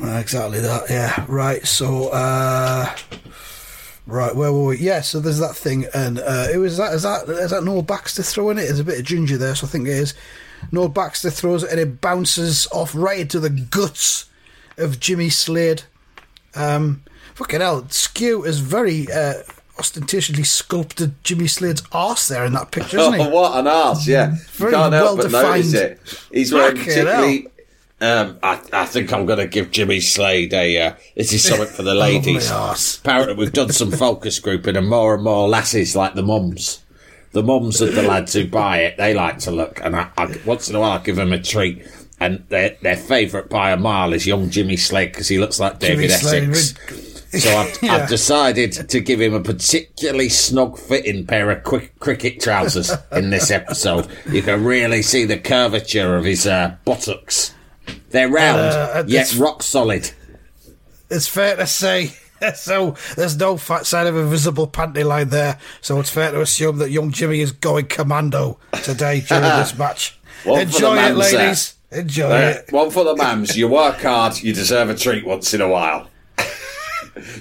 Exactly 0.03 0.59
that, 0.59 0.89
yeah. 0.89 1.25
Right, 1.29 1.65
so, 1.65 2.09
uh. 2.09 2.93
Right, 4.05 4.35
where 4.35 4.51
were 4.51 4.65
we? 4.65 4.77
Yeah, 4.79 4.99
so 5.01 5.19
there's 5.21 5.39
that 5.39 5.55
thing, 5.55 5.85
and 5.93 6.19
uh, 6.19 6.47
it 6.53 6.57
was 6.57 6.77
that 6.77 6.93
is 6.93 7.03
that 7.03 7.27
is 7.27 7.51
that 7.51 7.65
Noel 7.65 7.81
Baxter 7.81 8.23
throwing 8.23 8.57
it? 8.57 8.61
There's 8.63 8.79
a 8.79 8.85
bit 8.85 8.99
of 8.99 9.05
ginger 9.05 9.37
there, 9.37 9.53
so 9.53 9.67
I 9.67 9.69
think 9.69 9.85
it 9.87 9.91
is. 9.97 10.13
Noel 10.71 10.87
Baxter 10.87 11.29
throws 11.29 11.63
it, 11.63 11.71
and 11.71 11.79
it 11.79 11.99
bounces 11.99 12.67
off 12.71 12.95
right 12.95 13.19
into 13.19 13.37
the 13.41 13.49
guts 13.49 14.29
of 14.77 14.99
Jimmy 14.99 15.29
Slade. 15.29 15.83
Um, 16.55 17.03
fucking 17.35 17.61
hell, 17.61 17.83
Sque 17.83 18.45
is 18.45 18.59
very 18.59 19.11
uh, 19.11 19.43
ostentatiously 19.77 20.43
sculpted 20.43 21.21
Jimmy 21.23 21.47
Slade's 21.47 21.83
arse 21.91 22.27
there 22.27 22.45
in 22.45 22.53
that 22.53 22.71
picture, 22.71 22.97
isn't 22.97 23.13
he? 23.13 23.21
Oh, 23.21 23.29
what 23.29 23.59
an 23.59 23.67
ass, 23.67 24.07
yeah. 24.07 24.35
Very 24.51 24.71
can't 24.71 24.93
help 24.93 25.17
but 25.17 25.31
notice 25.31 25.73
it. 25.73 25.99
He's 26.31 26.53
wearing 26.53 26.77
particularly. 26.77 27.47
Um, 27.99 28.37
I, 28.43 28.61
I 28.73 28.85
think 28.85 29.11
I'm 29.11 29.25
going 29.25 29.39
to 29.39 29.47
give 29.47 29.71
Jimmy 29.71 29.99
Slade 29.99 30.53
a. 30.53 30.81
Uh, 30.81 30.93
this 31.15 31.33
is 31.33 31.43
something 31.43 31.67
for 31.67 31.81
the 31.81 31.95
ladies. 31.95 32.51
Apparently, 32.99 33.35
we've 33.35 33.51
done 33.53 33.71
some 33.71 33.91
focus 34.05 34.39
grouping, 34.39 34.75
and 34.77 34.87
more 34.87 35.15
and 35.15 35.23
more 35.23 35.49
lasses 35.49 35.95
like 35.95 36.13
the 36.13 36.21
mums. 36.21 36.83
The 37.31 37.43
mums 37.43 37.81
of 37.81 37.93
the 37.93 38.03
lads 38.03 38.33
who 38.33 38.47
buy 38.47 38.79
it, 38.79 38.97
they 38.97 39.13
like 39.13 39.39
to 39.39 39.51
look, 39.51 39.79
and 39.83 39.95
I, 39.95 40.09
I, 40.17 40.39
once 40.45 40.69
in 40.69 40.75
a 40.75 40.79
while 40.79 40.91
I 40.91 41.03
give 41.03 41.15
them 41.17 41.33
a 41.33 41.41
treat. 41.41 41.85
And 42.19 42.43
their 42.49 42.75
their 42.81 42.97
favourite 42.97 43.49
by 43.49 43.71
a 43.71 43.77
mile 43.77 44.11
is 44.13 44.25
young 44.25 44.49
Jimmy 44.49 44.75
Slade 44.77 45.11
because 45.11 45.27
he 45.27 45.37
looks 45.37 45.59
like 45.59 45.79
Jimmy 45.79 46.07
David 46.07 46.11
Slade, 46.11 46.49
Essex. 46.49 47.43
So 47.43 47.55
I've, 47.57 47.77
Yeah. 47.83 47.93
I've 47.95 48.09
decided 48.09 48.71
to 48.89 48.99
give 48.99 49.21
him 49.21 49.33
a 49.35 49.41
particularly 49.41 50.29
snug 50.29 50.79
fitting 50.79 51.27
pair 51.27 51.51
of 51.51 51.63
quick 51.63 51.99
cricket 51.99 52.39
trousers 52.41 52.91
in 53.11 53.29
this 53.29 53.51
episode. 53.51 54.07
You 54.31 54.41
can 54.41 54.63
really 54.63 55.01
see 55.03 55.25
the 55.25 55.37
curvature 55.37 56.15
of 56.15 56.23
his 56.23 56.47
uh, 56.47 56.75
buttocks. 56.85 57.53
They're 58.09 58.29
round, 58.29 58.59
Uh, 58.61 59.03
yet 59.07 59.35
rock 59.35 59.61
solid. 59.61 60.09
it's 61.09 61.27
fair 61.27 61.55
to 61.57 61.67
say. 61.67 62.13
So 62.53 62.95
there's 63.15 63.35
no 63.35 63.57
fat 63.57 63.87
sign 63.87 64.05
of 64.05 64.15
a 64.15 64.23
visible 64.27 64.67
panty 64.67 65.03
line 65.03 65.29
there. 65.29 65.57
So 65.81 65.99
it's 65.99 66.11
fair 66.11 66.31
to 66.31 66.41
assume 66.41 66.77
that 66.77 66.91
young 66.91 67.09
Jimmy 67.09 67.39
is 67.41 67.51
going 67.51 67.87
commando 67.87 68.59
today 68.83 69.21
during 69.21 69.43
this 69.57 69.75
match. 69.75 70.19
One 70.43 70.59
for 70.67 70.71
the 70.71 70.75
Enjoy 70.77 70.97
it, 70.97 71.11
uh, 71.13 71.15
ladies. 71.15 71.73
Enjoy 71.91 72.29
Uh, 72.29 72.37
it. 72.57 72.71
one 72.71 72.89
for 72.91 73.03
the 73.03 73.15
mams. 73.15 73.55
You 73.55 73.67
work 73.67 74.01
hard, 74.01 74.41
you 74.41 74.53
deserve 74.53 74.89
a 74.89 74.95
treat 74.95 75.25
once 75.25 75.53
in 75.53 75.61
a 75.61 75.67
while. 75.67 76.09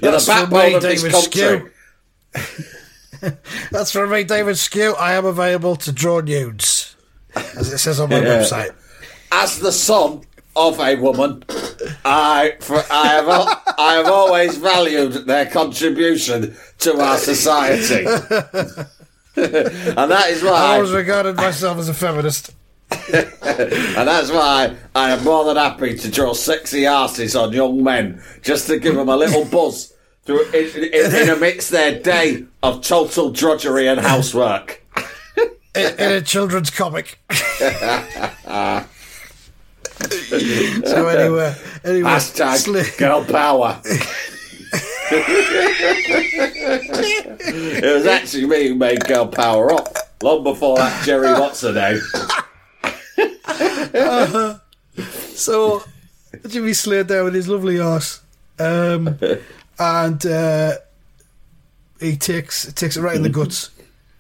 You're 0.00 0.12
That's 0.12 0.26
the 0.26 0.32
backbone 0.32 0.68
me, 0.68 0.74
of 0.74 0.82
this 0.82 1.02
David 1.02 1.12
country. 1.14 1.70
Sque. 2.34 3.36
That's 3.72 3.90
from 3.92 4.10
me, 4.10 4.24
David 4.24 4.54
Sque. 4.56 4.94
I 4.98 5.14
am 5.14 5.24
available 5.24 5.74
to 5.76 5.90
draw 5.92 6.20
nudes, 6.20 6.94
as 7.34 7.72
it 7.72 7.78
says 7.78 7.98
on 7.98 8.10
my 8.10 8.18
Yeah. 8.20 8.38
website. 8.40 8.70
As 9.32 9.58
the 9.58 9.72
son 9.72 10.20
of 10.54 10.78
a 10.80 10.94
woman, 10.96 11.42
I 12.04 12.54
for, 12.60 12.76
I 12.90 13.06
have 13.08 13.28
I 13.78 13.94
have 13.94 14.06
always 14.06 14.56
valued 14.58 15.26
their 15.26 15.46
contribution 15.46 16.56
to 16.80 16.98
our 17.00 17.18
society, 17.18 18.04
and 19.36 20.10
that 20.10 20.26
is 20.30 20.42
why 20.42 20.50
I 20.50 20.74
always 20.76 20.92
regarded 20.92 21.36
myself 21.36 21.78
as 21.78 21.88
a 21.88 21.94
feminist. 21.94 22.52
And 23.12 24.06
that's 24.08 24.30
why 24.30 24.76
I 24.94 25.10
am 25.10 25.24
more 25.24 25.44
than 25.44 25.56
happy 25.56 25.96
to 25.96 26.10
draw 26.10 26.32
sexy 26.34 26.86
asses 26.86 27.34
on 27.34 27.52
young 27.52 27.82
men 27.82 28.22
just 28.42 28.66
to 28.66 28.78
give 28.78 28.94
them 28.94 29.08
a 29.08 29.16
little 29.16 29.44
buzz 29.44 29.94
through 30.24 30.44
in, 30.50 30.84
in, 30.92 31.14
in 31.14 31.28
amidst 31.30 31.70
their 31.70 32.00
day 32.00 32.44
of 32.62 32.82
total 32.82 33.30
drudgery 33.30 33.86
and 33.88 34.00
housework. 34.00 34.82
In, 35.74 35.94
in 35.98 36.12
a 36.12 36.20
children's 36.22 36.70
comic. 36.70 37.18
so 37.28 37.46
anyway, 41.08 41.54
anyway, 41.84 42.08
Hashtag 42.10 42.64
Sli- 42.66 42.98
girl 42.98 43.24
power. 43.24 43.80
it 47.38 47.94
was 47.94 48.06
actually 48.06 48.46
me 48.46 48.68
who 48.68 48.74
made 48.74 49.04
girl 49.04 49.26
power 49.26 49.72
up 49.72 49.94
long 50.22 50.42
before 50.42 50.76
that 50.78 51.04
Jerry 51.04 51.32
Watson 51.38 51.74
name. 51.74 52.00
So 55.34 55.82
Jimmy 56.48 56.72
Slade 56.72 57.08
there 57.08 57.24
with 57.24 57.34
his 57.34 57.48
lovely 57.48 57.80
ass, 57.80 58.20
um, 58.58 59.18
and 59.78 60.26
uh, 60.26 60.72
he 62.00 62.16
takes 62.16 62.72
takes 62.72 62.96
it 62.96 63.02
right 63.02 63.16
in 63.16 63.22
the 63.22 63.28
guts, 63.28 63.70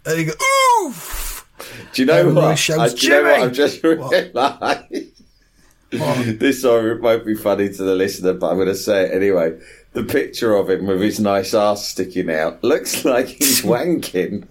and 0.04 0.18
he 0.18 0.24
goes 0.26 0.36
oof. 0.84 1.48
Do 1.92 2.02
you 2.02 2.06
know 2.06 2.14
Everybody 2.14 2.46
what? 2.48 2.58
shouts, 2.58 2.92
I, 2.92 2.96
do 2.96 3.06
you 3.06 3.10
know 3.10 3.22
what 3.22 3.40
I've 3.40 3.52
just 3.52 3.82
realised? 3.82 4.34
this 6.38 6.60
song 6.62 7.00
won't 7.00 7.24
be 7.24 7.34
funny 7.34 7.68
to 7.70 7.82
the 7.82 7.94
listener, 7.94 8.34
but 8.34 8.50
I'm 8.50 8.56
going 8.56 8.68
to 8.68 8.74
say 8.74 9.06
it 9.06 9.14
anyway. 9.14 9.58
The 9.92 10.02
picture 10.04 10.54
of 10.54 10.68
him 10.68 10.86
with 10.86 11.00
his 11.00 11.18
nice 11.18 11.54
ass 11.54 11.88
sticking 11.88 12.30
out 12.30 12.62
looks 12.62 13.04
like 13.04 13.28
he's 13.28 13.62
wanking. 13.64 14.46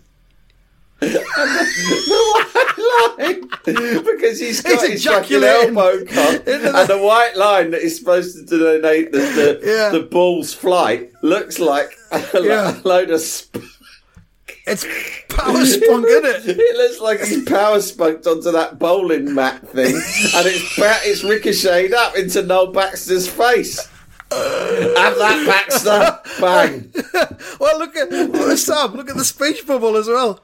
because 3.66 4.40
he's 4.40 4.62
got 4.62 4.82
He's 4.82 5.04
his 5.04 5.06
fucking 5.06 5.44
elbow 5.44 6.04
cut, 6.06 6.48
and 6.48 6.88
the 6.90 6.98
white 7.02 7.36
line 7.36 7.72
that 7.72 7.82
is 7.82 7.98
supposed 7.98 8.48
to 8.48 8.58
denote 8.58 9.12
the 9.12 9.18
the, 9.20 9.60
Yeah. 9.64 9.90
the 9.90 10.02
ball's 10.06 10.54
flight 10.54 11.12
looks 11.22 11.60
like 11.60 11.92
a, 12.12 12.24
Yeah. 12.42 12.80
load 12.84 13.10
of. 13.12 13.22
Sp- 13.22 13.64
It's 14.68 14.86
power 15.30 15.64
spunk, 15.66 16.06
isn't 16.08 16.50
it? 16.50 16.58
it 16.60 16.78
looks 16.78 17.00
like 17.00 17.20
he's 17.22 17.44
power 17.48 17.80
spunked 17.82 18.26
onto 18.28 18.52
that 18.52 18.80
bowling 18.80 19.34
mat 19.34 19.68
thing, 19.70 19.94
and 19.96 20.48
it's 20.48 20.76
ba- 20.76 21.00
it's 21.04 21.24
ricocheted 21.24 21.94
up 21.94 22.16
into 22.16 22.42
Noel 22.42 22.72
Baxter's 22.72 23.28
face. 23.28 23.88
Have 24.32 25.18
that, 25.20 25.46
Baxter! 25.46 26.20
Bang! 26.42 26.92
Well, 27.60 27.78
look 27.78 27.96
at 27.96 28.10
look, 28.12 28.36
at 28.52 28.58
Sam. 28.58 28.96
Look 28.96 29.10
at 29.10 29.16
the 29.16 29.24
speech 29.24 29.66
bubble 29.68 29.96
as 29.98 30.08
well. 30.08 30.42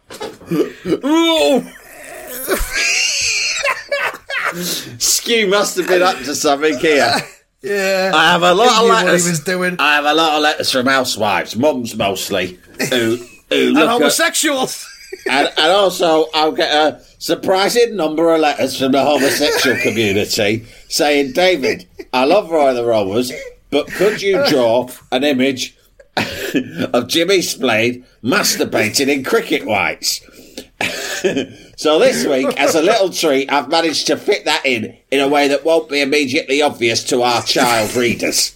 Sque 4.97 5.47
must 5.49 5.77
have 5.77 5.87
been 5.87 6.01
up 6.01 6.17
to 6.17 6.35
something 6.35 6.77
here. 6.79 7.13
Yeah, 7.61 8.11
I 8.13 8.31
have 8.31 8.41
a 8.41 8.53
lot 8.53 8.69
of 8.77 8.83
knew 8.83 8.89
what 8.89 9.05
letters. 9.05 9.25
he 9.25 9.29
was 9.31 9.39
doing. 9.41 9.75
I 9.79 9.95
have 9.95 10.05
a 10.05 10.13
lot 10.13 10.33
of 10.35 10.41
letters 10.41 10.71
from 10.71 10.87
housewives, 10.87 11.55
mums 11.55 11.95
mostly, 11.95 12.59
who 12.89 13.17
who 13.17 13.19
and 13.51 13.73
look 13.73 13.83
at, 13.83 13.89
homosexuals. 13.89 14.87
and, 15.29 15.47
and 15.47 15.71
also 15.71 16.25
I'll 16.33 16.53
get 16.53 16.71
a 16.71 17.01
surprising 17.19 17.95
number 17.95 18.33
of 18.33 18.41
letters 18.41 18.79
from 18.79 18.93
the 18.93 19.03
homosexual 19.05 19.77
community 19.83 20.65
saying, 20.89 21.33
David, 21.33 21.87
I 22.11 22.25
love 22.25 22.49
Roy 22.49 22.73
the 22.73 22.83
Rovers, 22.83 23.31
but 23.69 23.85
could 23.87 24.21
you 24.23 24.43
draw 24.49 24.89
an 25.11 25.23
image 25.23 25.77
of 26.93 27.07
Jimmy 27.07 27.43
Slade 27.43 28.03
masturbating 28.23 29.07
in 29.07 29.23
cricket 29.23 29.65
whites? 29.67 30.21
So 31.81 31.97
this 31.97 32.27
week, 32.27 32.45
as 32.61 32.75
a 32.75 32.81
little 32.83 33.09
treat, 33.09 33.51
I've 33.51 33.67
managed 33.67 34.05
to 34.05 34.15
fit 34.15 34.45
that 34.45 34.67
in 34.67 34.95
in 35.09 35.19
a 35.19 35.27
way 35.27 35.47
that 35.47 35.65
won't 35.65 35.89
be 35.89 35.99
immediately 35.99 36.61
obvious 36.61 37.03
to 37.05 37.23
our 37.23 37.41
child 37.41 37.95
readers. 37.95 38.55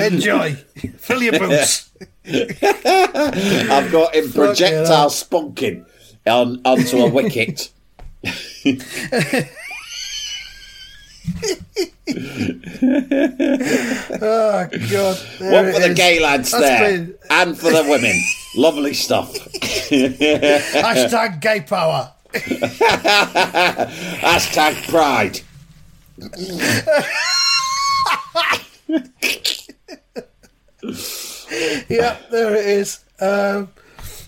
Enjoy. 0.00 0.54
Fill 0.98 1.22
your 1.22 1.38
boots. 1.38 1.92
I've 2.26 3.92
got 3.92 4.16
him 4.16 4.32
projectile 4.32 5.10
spunking 5.10 5.86
on 6.26 6.60
onto 6.64 6.96
a 6.96 7.08
wicket. 7.08 7.70
oh 14.20 14.68
God! 14.90 15.18
There 15.38 15.52
One 15.52 15.72
for 15.72 15.80
the 15.80 15.88
is. 15.90 15.96
gay 15.96 16.20
lads 16.20 16.50
That's 16.50 16.62
there, 16.64 16.90
been- 16.98 17.14
and 17.30 17.56
for 17.58 17.70
the 17.70 17.84
women. 17.88 18.14
Lovely 18.56 18.94
stuff. 18.94 19.32
Hashtag 19.60 21.40
gay 21.40 21.60
power. 21.62 22.12
Hashtag 24.22 24.88
pride. 24.88 25.40
Yeah, 31.88 32.18
there 32.30 32.54
it 32.56 32.66
is. 32.66 33.00
Um, 33.20 33.70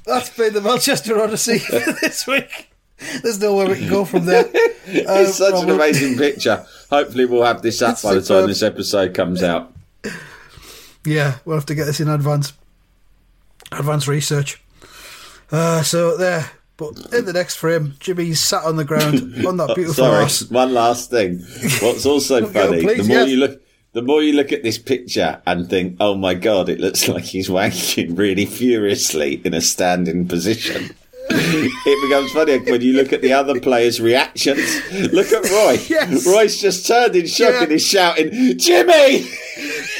that's 0.05 0.31
been 0.37 0.55
the 0.55 0.61
Melchester 0.61 1.21
Odyssey 1.21 1.59
for 1.59 1.79
this 2.01 2.27
week. 2.27 2.71
There's 3.23 3.41
nowhere 3.41 3.69
we 3.69 3.75
can 3.77 3.89
go 3.89 4.05
from 4.05 4.27
there. 4.27 4.45
It's 4.89 5.35
such 5.35 5.65
an 5.65 5.69
amazing 5.69 6.17
picture. 6.17 6.65
Hopefully, 6.91 7.25
we'll 7.25 7.43
have 7.43 7.61
this 7.61 7.83
up 7.83 7.95
It's 7.95 8.03
by 8.03 8.15
the 8.15 8.23
time 8.23 8.47
this 8.47 8.63
episode 8.63 9.15
comes 9.15 9.43
out. 9.43 9.73
Yeah, 11.05 11.39
we'll 11.45 11.57
have 11.57 11.67
to 11.67 11.75
get 11.75 11.87
this 11.87 11.99
in 11.99 12.09
advance. 12.09 12.53
Advanced 13.73 14.07
research. 14.07 14.63
Uh, 15.51 15.83
so 15.83 16.17
there. 16.17 16.51
But 16.77 17.13
in 17.13 17.25
the 17.25 17.33
next 17.33 17.57
frame, 17.57 17.95
Jimmy's 18.01 18.41
sat 18.41 18.65
on 18.65 18.77
the 18.77 18.85
ground 18.85 19.45
on 19.47 19.57
that 19.57 19.69
beautiful 19.75 20.05
Sorry, 20.05 20.21
horse. 20.21 20.43
one 20.51 20.75
last 20.75 21.11
thing. 21.11 21.41
What's 21.81 22.05
also 22.05 22.47
funny, 22.47 22.83
the 22.83 23.03
more 23.03 23.21
yes. 23.21 23.29
you 23.31 23.39
look, 23.39 23.63
the 23.93 24.03
more 24.03 24.23
you 24.23 24.35
look 24.35 24.53
at 24.53 24.63
this 24.63 24.77
picture 24.77 25.41
and 25.47 25.71
think, 25.71 25.97
"Oh 26.01 26.15
my 26.15 26.35
god, 26.35 26.69
it 26.69 26.79
looks 26.79 27.09
like 27.09 27.25
he's 27.25 27.49
wanking 27.49 28.19
really 28.19 28.45
furiously 28.45 29.41
in 29.43 29.55
a 29.55 29.63
standing 29.63 30.29
position." 30.29 30.95
it 31.31 32.09
becomes 32.09 32.31
funnier 32.33 32.59
when 32.71 32.81
you 32.81 32.93
look 32.95 33.13
at 33.13 33.21
the 33.23 33.33
other 33.33 33.59
players' 33.61 34.01
reactions. 34.01 34.61
Look 35.13 35.33
at 35.33 35.49
Roy. 35.51 35.79
Yes. 35.89 36.27
Roy's 36.27 36.61
just 36.61 36.87
turned 36.87 37.17
in 37.17 37.27
shock 37.27 37.53
Yeah. 37.55 37.63
and 37.65 37.73
he's 37.73 37.87
shouting, 37.87 38.31
"Jimmy, 38.59 39.27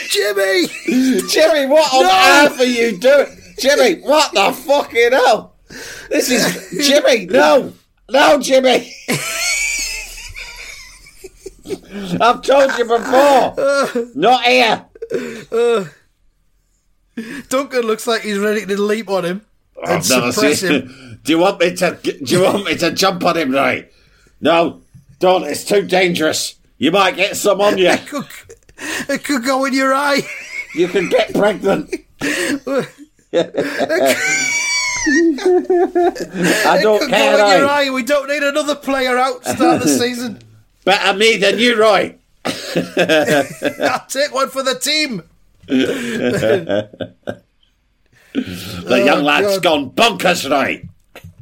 Jimmy! 0.09 0.67
Jimmy, 1.29 1.67
what 1.67 1.93
on 1.95 2.03
No. 2.03 2.45
earth 2.47 2.61
are 2.61 2.65
you 2.65 2.97
doing, 2.99 3.27
Jimmy? 3.59 4.01
What 4.03 4.33
the 4.35 4.53
fucking 4.53 5.13
hell? 5.13 5.55
This 6.11 6.31
is 6.31 6.87
Jimmy. 6.87 7.27
No, 7.27 7.73
no, 8.11 8.41
Jimmy." 8.41 8.93
I've 12.21 12.43
told 12.43 12.71
you 12.79 12.85
before. 12.85 13.55
Not 14.15 14.43
here. 14.45 14.85
Duncan 17.49 17.83
looks 17.83 18.07
like 18.07 18.23
he's 18.23 18.39
ready 18.39 18.65
to 18.67 18.81
leap 18.81 19.09
on 19.09 19.25
him 19.25 19.41
and 19.77 19.87
I've 19.95 20.09
never 20.09 20.33
suppress 20.33 20.61
him. 20.63 20.95
Do 21.27 21.33
you 21.33 21.39
want 21.39 21.59
me 21.59 21.75
to? 21.75 21.99
Do 22.03 22.19
you 22.25 22.45
want 22.45 22.65
me 22.65 22.77
to 22.77 22.93
jump 22.93 23.25
on 23.25 23.37
him, 23.37 23.51
Ray? 23.51 23.89
No, 24.41 24.81
don't. 25.19 25.43
It's 25.43 25.65
too 25.65 25.83
dangerous. 25.83 26.55
You 26.79 26.93
might 26.93 27.17
get 27.17 27.37
some 27.37 27.61
on 27.61 27.79
you. 27.79 27.91
It 27.99 28.07
could, 28.07 28.27
it 29.09 29.25
could 29.25 29.43
go 29.45 29.65
in 29.65 29.73
your 29.73 29.95
eye. 29.95 30.21
You 30.75 30.87
can 30.87 31.09
get 31.09 31.33
pregnant. 31.33 31.95
I 32.21 32.39
don't 36.83 36.97
it 36.97 37.01
could 37.01 37.11
care. 37.11 37.37
go 37.37 37.51
in 37.51 37.59
your 37.59 37.69
eye. 37.69 37.91
We 37.91 38.03
don't 38.03 38.29
need 38.29 38.43
another 38.43 38.75
player 38.77 39.17
out 39.17 39.43
to 39.45 39.55
start 39.57 39.83
the 39.83 39.89
season. 39.89 40.41
Better 40.85 41.17
me 41.19 41.39
than 41.39 41.59
you, 41.59 41.81
Roy. 41.81 42.17
I'll 42.45 44.07
take 44.09 44.35
one 44.35 44.51
for 44.51 44.63
the 44.63 44.79
team. 44.79 45.23
The 45.67 46.91
oh, 48.87 48.95
young 48.95 49.25
lad's 49.25 49.59
God. 49.59 49.63
gone 49.63 49.91
bonkers, 49.91 50.51
Ray. 50.51 50.87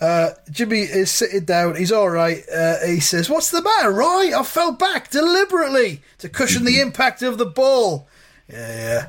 Uh, 0.00 0.30
Jimmy 0.50 0.80
is 0.80 1.10
sitting 1.10 1.44
down. 1.44 1.76
He's 1.76 1.92
all 1.92 2.08
right. 2.08 2.42
Uh, 2.52 2.78
he 2.86 3.00
says, 3.00 3.28
"What's 3.28 3.50
the 3.50 3.62
matter, 3.62 3.92
Roy? 3.92 4.34
I 4.34 4.42
fell 4.44 4.72
back 4.72 5.10
deliberately 5.10 6.02
to 6.18 6.28
cushion 6.28 6.64
the 6.64 6.80
impact 6.80 7.22
of 7.22 7.36
the 7.36 7.46
ball." 7.46 8.08
Yeah, 8.48 8.74
yeah. 8.74 9.06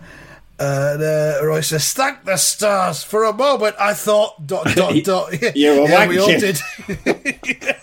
And 0.60 1.01
uh, 1.01 1.45
Roy 1.45 1.62
says, 1.62 1.93
"Thank 1.93 2.25
the 2.25 2.38
stars." 2.38 3.04
For 3.04 3.23
a 3.23 3.34
moment, 3.34 3.75
I 3.80 3.93
thought, 3.93 4.45
"Dot 4.45 4.65
dot 4.75 4.95
dot." 5.04 5.56
You 5.56 5.82
were 5.82 5.88
yeah, 5.88 6.08
we 6.08 6.19
all 6.19 6.27
did. 6.27 6.60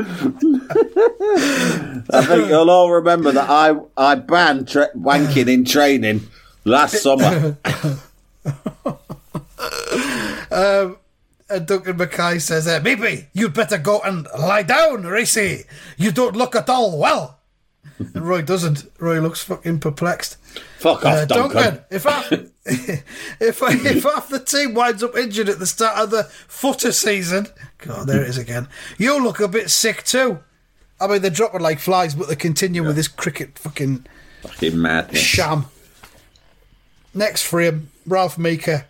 I 2.12 2.24
think 2.26 2.48
you'll 2.48 2.70
all 2.70 2.90
remember 2.90 3.32
that 3.32 3.48
I 3.48 3.74
I 3.96 4.14
banned 4.16 4.68
tra- 4.68 4.92
wanking 4.94 5.48
in 5.48 5.64
training 5.64 6.22
last 6.64 7.02
summer. 7.02 7.56
And 11.50 11.66
Duncan 11.66 11.96
Mackay 11.96 12.38
says, 12.38 12.66
uh, 12.68 12.80
"Maybe 12.82 13.26
you'd 13.32 13.54
better 13.54 13.76
go 13.78 14.00
and 14.00 14.26
lie 14.38 14.62
down, 14.62 15.02
Racy. 15.04 15.64
You 15.96 16.12
don't 16.12 16.36
look 16.36 16.54
at 16.54 16.68
all 16.68 16.98
well." 16.98 17.38
and 17.98 18.16
Roy 18.26 18.42
doesn't. 18.42 18.90
Roy 18.98 19.20
looks 19.20 19.42
fucking 19.42 19.80
perplexed. 19.80 20.36
Fuck 20.78 21.04
off, 21.04 21.14
Uh, 21.14 21.24
Duncan. 21.24 21.62
Duncan, 21.62 21.84
if 21.90 22.04
half, 22.04 22.32
if, 22.64 23.02
if 23.40 24.02
half 24.04 24.28
the 24.28 24.38
team 24.40 24.74
winds 24.74 25.02
up 25.02 25.16
injured 25.16 25.48
at 25.48 25.58
the 25.58 25.66
start 25.66 25.98
of 25.98 26.10
the 26.10 26.24
footer 26.24 26.92
season, 26.92 27.46
God, 27.78 28.06
there 28.06 28.22
it 28.22 28.28
is 28.28 28.38
again. 28.38 28.68
You 28.98 29.22
look 29.22 29.40
a 29.40 29.48
bit 29.48 29.70
sick 29.70 30.04
too. 30.04 30.38
I 31.00 31.06
mean, 31.06 31.22
they're 31.22 31.30
dropping 31.30 31.62
like 31.62 31.78
flies, 31.80 32.14
but 32.14 32.28
they 32.28 32.36
continue 32.36 32.84
with 32.84 32.96
this 32.96 33.08
cricket 33.08 33.58
fucking 33.58 34.06
Fucking 34.42 34.80
madness. 34.80 35.18
sham. 35.20 35.66
Next 37.14 37.42
frame, 37.42 37.90
Ralph 38.06 38.38
Meeker, 38.38 38.86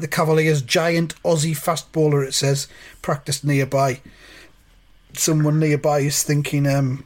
the 0.00 0.08
Cavaliers' 0.08 0.62
giant 0.62 1.14
Aussie 1.22 1.56
fast 1.56 1.92
bowler. 1.92 2.24
It 2.24 2.34
says 2.34 2.68
practiced 3.02 3.44
nearby. 3.44 4.00
Someone 5.12 5.58
nearby 5.58 6.00
is 6.00 6.22
thinking, 6.22 6.66
um, 6.66 7.04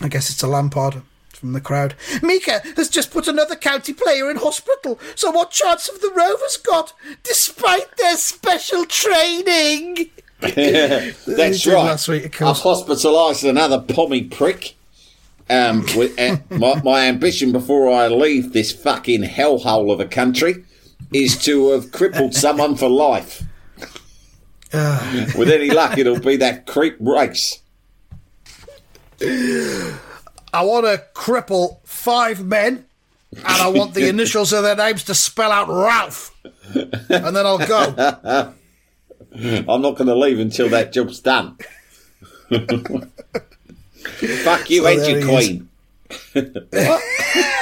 I 0.00 0.08
guess 0.08 0.30
it's 0.30 0.42
a 0.42 0.48
Lampard 0.48 1.02
from 1.38 1.52
the 1.52 1.60
crowd. 1.60 1.94
Mika 2.22 2.60
has 2.76 2.88
just 2.88 3.10
put 3.10 3.28
another 3.28 3.56
county 3.56 3.92
player 3.92 4.30
in 4.30 4.36
hospital. 4.36 4.98
So 5.14 5.30
what 5.30 5.50
chance 5.50 5.88
have 5.88 6.00
the 6.00 6.12
Rovers 6.14 6.56
got, 6.56 6.92
despite 7.22 7.96
their 7.96 8.16
special 8.16 8.84
training? 8.84 10.10
That's 10.40 11.66
right. 11.66 11.74
last 11.74 12.08
week, 12.08 12.40
of 12.40 12.48
I've 12.48 12.62
hospitalised 12.62 13.48
another 13.48 13.80
pommy 13.80 14.24
prick. 14.24 14.74
Um, 15.50 15.86
with, 15.96 16.18
uh, 16.20 16.36
my, 16.50 16.82
my 16.82 17.06
ambition 17.06 17.52
before 17.52 17.90
I 17.90 18.08
leave 18.08 18.52
this 18.52 18.70
fucking 18.70 19.22
hellhole 19.22 19.90
of 19.90 19.98
a 19.98 20.04
country 20.04 20.64
is 21.12 21.42
to 21.44 21.70
have 21.70 21.92
crippled 21.92 22.34
someone 22.34 22.76
for 22.76 22.88
life. 22.88 23.42
With 24.72 25.50
any 25.50 25.70
luck, 25.70 25.96
it'll 25.96 26.20
be 26.20 26.36
that 26.36 26.66
creep 26.66 26.96
race. 27.00 27.62
I 29.20 30.62
want 30.62 30.86
to 30.86 31.04
cripple 31.14 31.78
five 31.86 32.44
men, 32.44 32.84
and 33.34 33.46
I 33.46 33.68
want 33.68 33.94
the 33.94 34.08
initials 34.08 34.52
of 34.52 34.62
their 34.62 34.76
names 34.76 35.04
to 35.04 35.14
spell 35.14 35.52
out 35.52 35.68
Ralph. 35.68 36.34
And 36.74 37.34
then 37.34 37.46
I'll 37.46 37.58
go. 37.58 38.54
I'm 39.34 39.82
not 39.82 39.96
going 39.96 40.08
to 40.08 40.14
leave 40.14 40.38
until 40.38 40.68
that 40.70 40.92
job's 40.92 41.20
done. 41.20 41.56
Fuck 42.50 42.70
you, 44.70 44.82
So 44.82 44.88
and 44.88 45.06
your 45.06 45.24
queen. 45.26 45.68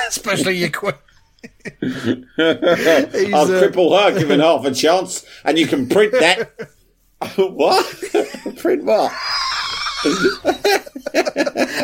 Especially 0.09 0.59
your 0.59 0.71
queen. 0.71 0.95
I'll 1.83 3.45
uh, 3.45 3.61
cripple 3.61 3.99
her, 3.99 4.19
given 4.19 4.41
half 4.41 4.65
a 4.65 4.73
chance, 4.73 5.25
and 5.45 5.59
you 5.59 5.67
can 5.67 5.89
print 5.89 6.13
that. 6.13 6.51
what? 7.37 7.87
print 8.59 8.85
what? 8.85 9.13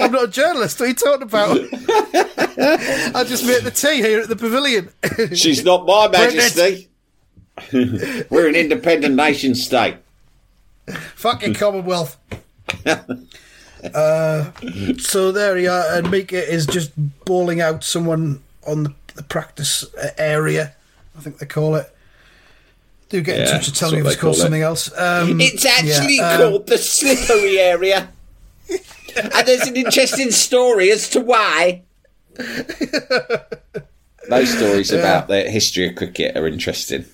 I'm 0.01 0.13
not 0.13 0.25
a 0.25 0.29
journalist. 0.29 0.79
What 0.79 0.87
are 0.87 0.89
you 0.89 0.95
talking 0.95 1.23
about? 1.23 1.59
I 3.17 3.25
just 3.25 3.47
make 3.47 3.63
the 3.63 3.73
tea 3.75 3.97
here 3.97 4.21
at 4.21 4.29
the 4.29 4.37
pavilion. 4.37 4.91
She's 5.35 5.65
not 5.65 5.87
my 5.87 6.09
majesty. 6.09 6.89
We're 8.31 8.49
an 8.49 8.55
independent 8.55 9.15
nation 9.15 9.55
state. 9.55 9.97
Fucking 11.15 11.55
Commonwealth. 11.55 12.19
uh, 13.95 14.51
so 14.99 15.33
there 15.33 15.59
you 15.59 15.71
are, 15.71 15.85
and 15.97 16.11
Mika 16.11 16.43
is 16.43 16.67
just 16.67 16.93
bawling 17.25 17.61
out 17.61 17.85
someone 17.85 18.43
on 18.67 18.85
the, 18.85 18.95
the 19.15 19.23
practice 19.23 19.85
uh, 19.95 20.11
area, 20.19 20.75
I 21.17 21.21
think 21.21 21.39
they 21.39 21.47
call 21.47 21.75
it. 21.77 21.89
Do 23.09 23.21
get 23.21 23.41
in 23.41 23.47
touch 23.47 23.69
and 23.69 23.77
tell 23.77 23.93
me 23.93 23.99
if 23.99 24.07
it's 24.07 24.17
called 24.17 24.37
it. 24.37 24.41
something 24.41 24.63
else. 24.63 24.91
Um, 24.99 25.39
It's 25.41 25.67
actually 25.67 26.17
yeah, 26.17 26.31
um, 26.33 26.39
called 26.39 26.67
the 26.67 26.79
slippery 26.79 27.59
area. 27.59 28.09
and 28.71 29.47
there's 29.47 29.67
an 29.69 29.77
interesting 29.77 30.31
story 30.31 30.91
as 30.91 31.11
to 31.11 31.21
why. 31.21 31.83
Those 34.29 34.51
stories 34.57 34.93
about 34.93 35.29
the 35.29 35.43
history 35.51 35.89
of 35.89 35.97
cricket 35.97 36.37
are 36.37 36.47
interesting. 36.47 37.05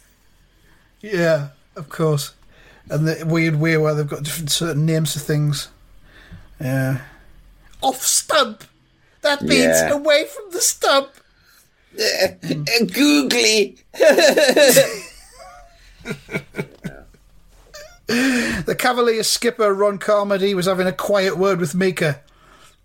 Yeah, 1.00 1.48
of 1.74 1.88
course. 1.88 2.32
And 2.90 3.08
the 3.08 3.24
weird 3.26 3.56
way 3.56 3.76
where 3.76 3.94
they've 3.94 4.06
got 4.08 4.22
different 4.22 4.50
certain 4.50 4.86
names 4.86 5.14
for 5.14 5.18
things. 5.18 5.68
Yeah. 6.60 7.00
Off 7.82 8.02
stump. 8.02 8.64
That 9.22 9.42
means 9.42 9.62
Yeah. 9.62 9.90
away 9.90 10.26
from 10.26 10.50
the 10.52 10.60
stump. 10.60 11.10
Googly. 12.92 13.78
The 18.08 18.74
Cavalier 18.74 19.22
skipper 19.22 19.74
Ron 19.74 19.98
Carmody 19.98 20.54
was 20.54 20.64
having 20.64 20.86
a 20.86 20.92
quiet 20.92 21.36
word 21.36 21.60
with 21.60 21.74
Mika. 21.74 22.22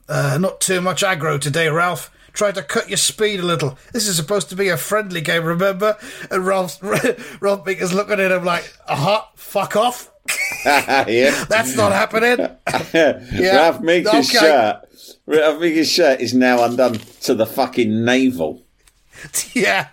Uh, 0.09 0.37
not 0.37 0.59
too 0.59 0.81
much 0.81 1.01
aggro 1.01 1.39
today, 1.39 1.69
Ralph. 1.69 2.11
Try 2.33 2.51
to 2.51 2.61
cut 2.61 2.89
your 2.89 2.97
speed 2.97 3.39
a 3.39 3.43
little. 3.43 3.77
This 3.93 4.05
is 4.05 4.17
supposed 4.17 4.49
to 4.49 4.57
be 4.57 4.67
a 4.67 4.75
friendly 4.75 5.21
game, 5.21 5.45
remember? 5.45 5.97
And 6.29 6.45
Ralph, 6.45 6.77
Ralph 7.41 7.65
Mika's 7.65 7.93
looking 7.93 8.19
at 8.19 8.33
him 8.33 8.43
like, 8.43 8.69
aha, 8.85 9.31
fuck 9.35 9.77
off. 9.77 10.11
yeah. 10.65 11.45
That's 11.47 11.77
not 11.77 11.93
happening. 11.93 12.45
Yeah, 12.93 13.55
Ralph 13.55 13.79
Mika's 13.79 14.29
okay. 14.29 14.39
shirt. 14.39 14.81
Ralph 15.25 15.61
Meeker's 15.61 15.89
shirt 15.89 16.19
is 16.19 16.33
now 16.33 16.63
undone 16.63 16.99
to 17.21 17.33
the 17.33 17.45
fucking 17.45 18.03
navel. 18.03 18.62
yeah. 19.53 19.87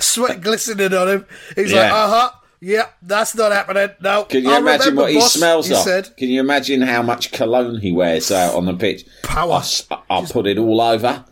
Sweat 0.00 0.40
glistening 0.40 0.92
on 0.94 1.08
him. 1.08 1.26
He's 1.54 1.72
like, 1.72 1.90
uh 1.92 2.08
huh. 2.08 2.30
Yeah, 2.60 2.86
that's 3.02 3.34
not 3.34 3.52
happening. 3.52 3.90
No. 4.00 4.24
Can 4.24 4.42
you 4.44 4.50
I'll 4.50 4.58
imagine 4.58 4.96
what 4.96 5.10
he 5.10 5.18
boss," 5.18 5.34
smells 5.34 5.68
he 5.68 5.74
of? 5.74 5.80
said. 5.80 6.16
Can 6.16 6.28
you 6.30 6.40
imagine 6.40 6.80
how 6.80 7.02
much 7.02 7.30
cologne 7.30 7.78
he 7.80 7.92
wears 7.92 8.30
out 8.32 8.54
on 8.54 8.64
the 8.64 8.72
pitch? 8.74 9.04
Power. 9.22 9.52
I'll, 9.52 9.58
s- 9.58 9.86
I'll 10.08 10.22
put 10.24 10.46
it 10.46 10.56
all 10.56 10.80
over, 10.80 11.24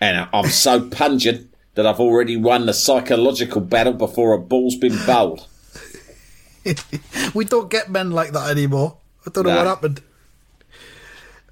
and 0.00 0.26
I'm 0.32 0.46
so 0.48 0.88
pungent 0.88 1.52
that 1.74 1.86
I've 1.86 2.00
already 2.00 2.36
won 2.38 2.64
the 2.66 2.72
psychological 2.72 3.60
battle 3.60 3.92
before 3.92 4.32
a 4.32 4.38
ball's 4.38 4.76
been 4.76 4.96
bowled. 5.06 5.46
We 7.34 7.44
don't 7.44 7.68
get 7.70 7.90
men 7.90 8.10
like 8.12 8.32
that 8.32 8.48
anymore. 8.50 8.96
I 9.26 9.30
don't 9.30 9.44
know 9.44 9.50
Nah. 9.50 9.58
what 9.58 9.66
happened. 9.66 10.00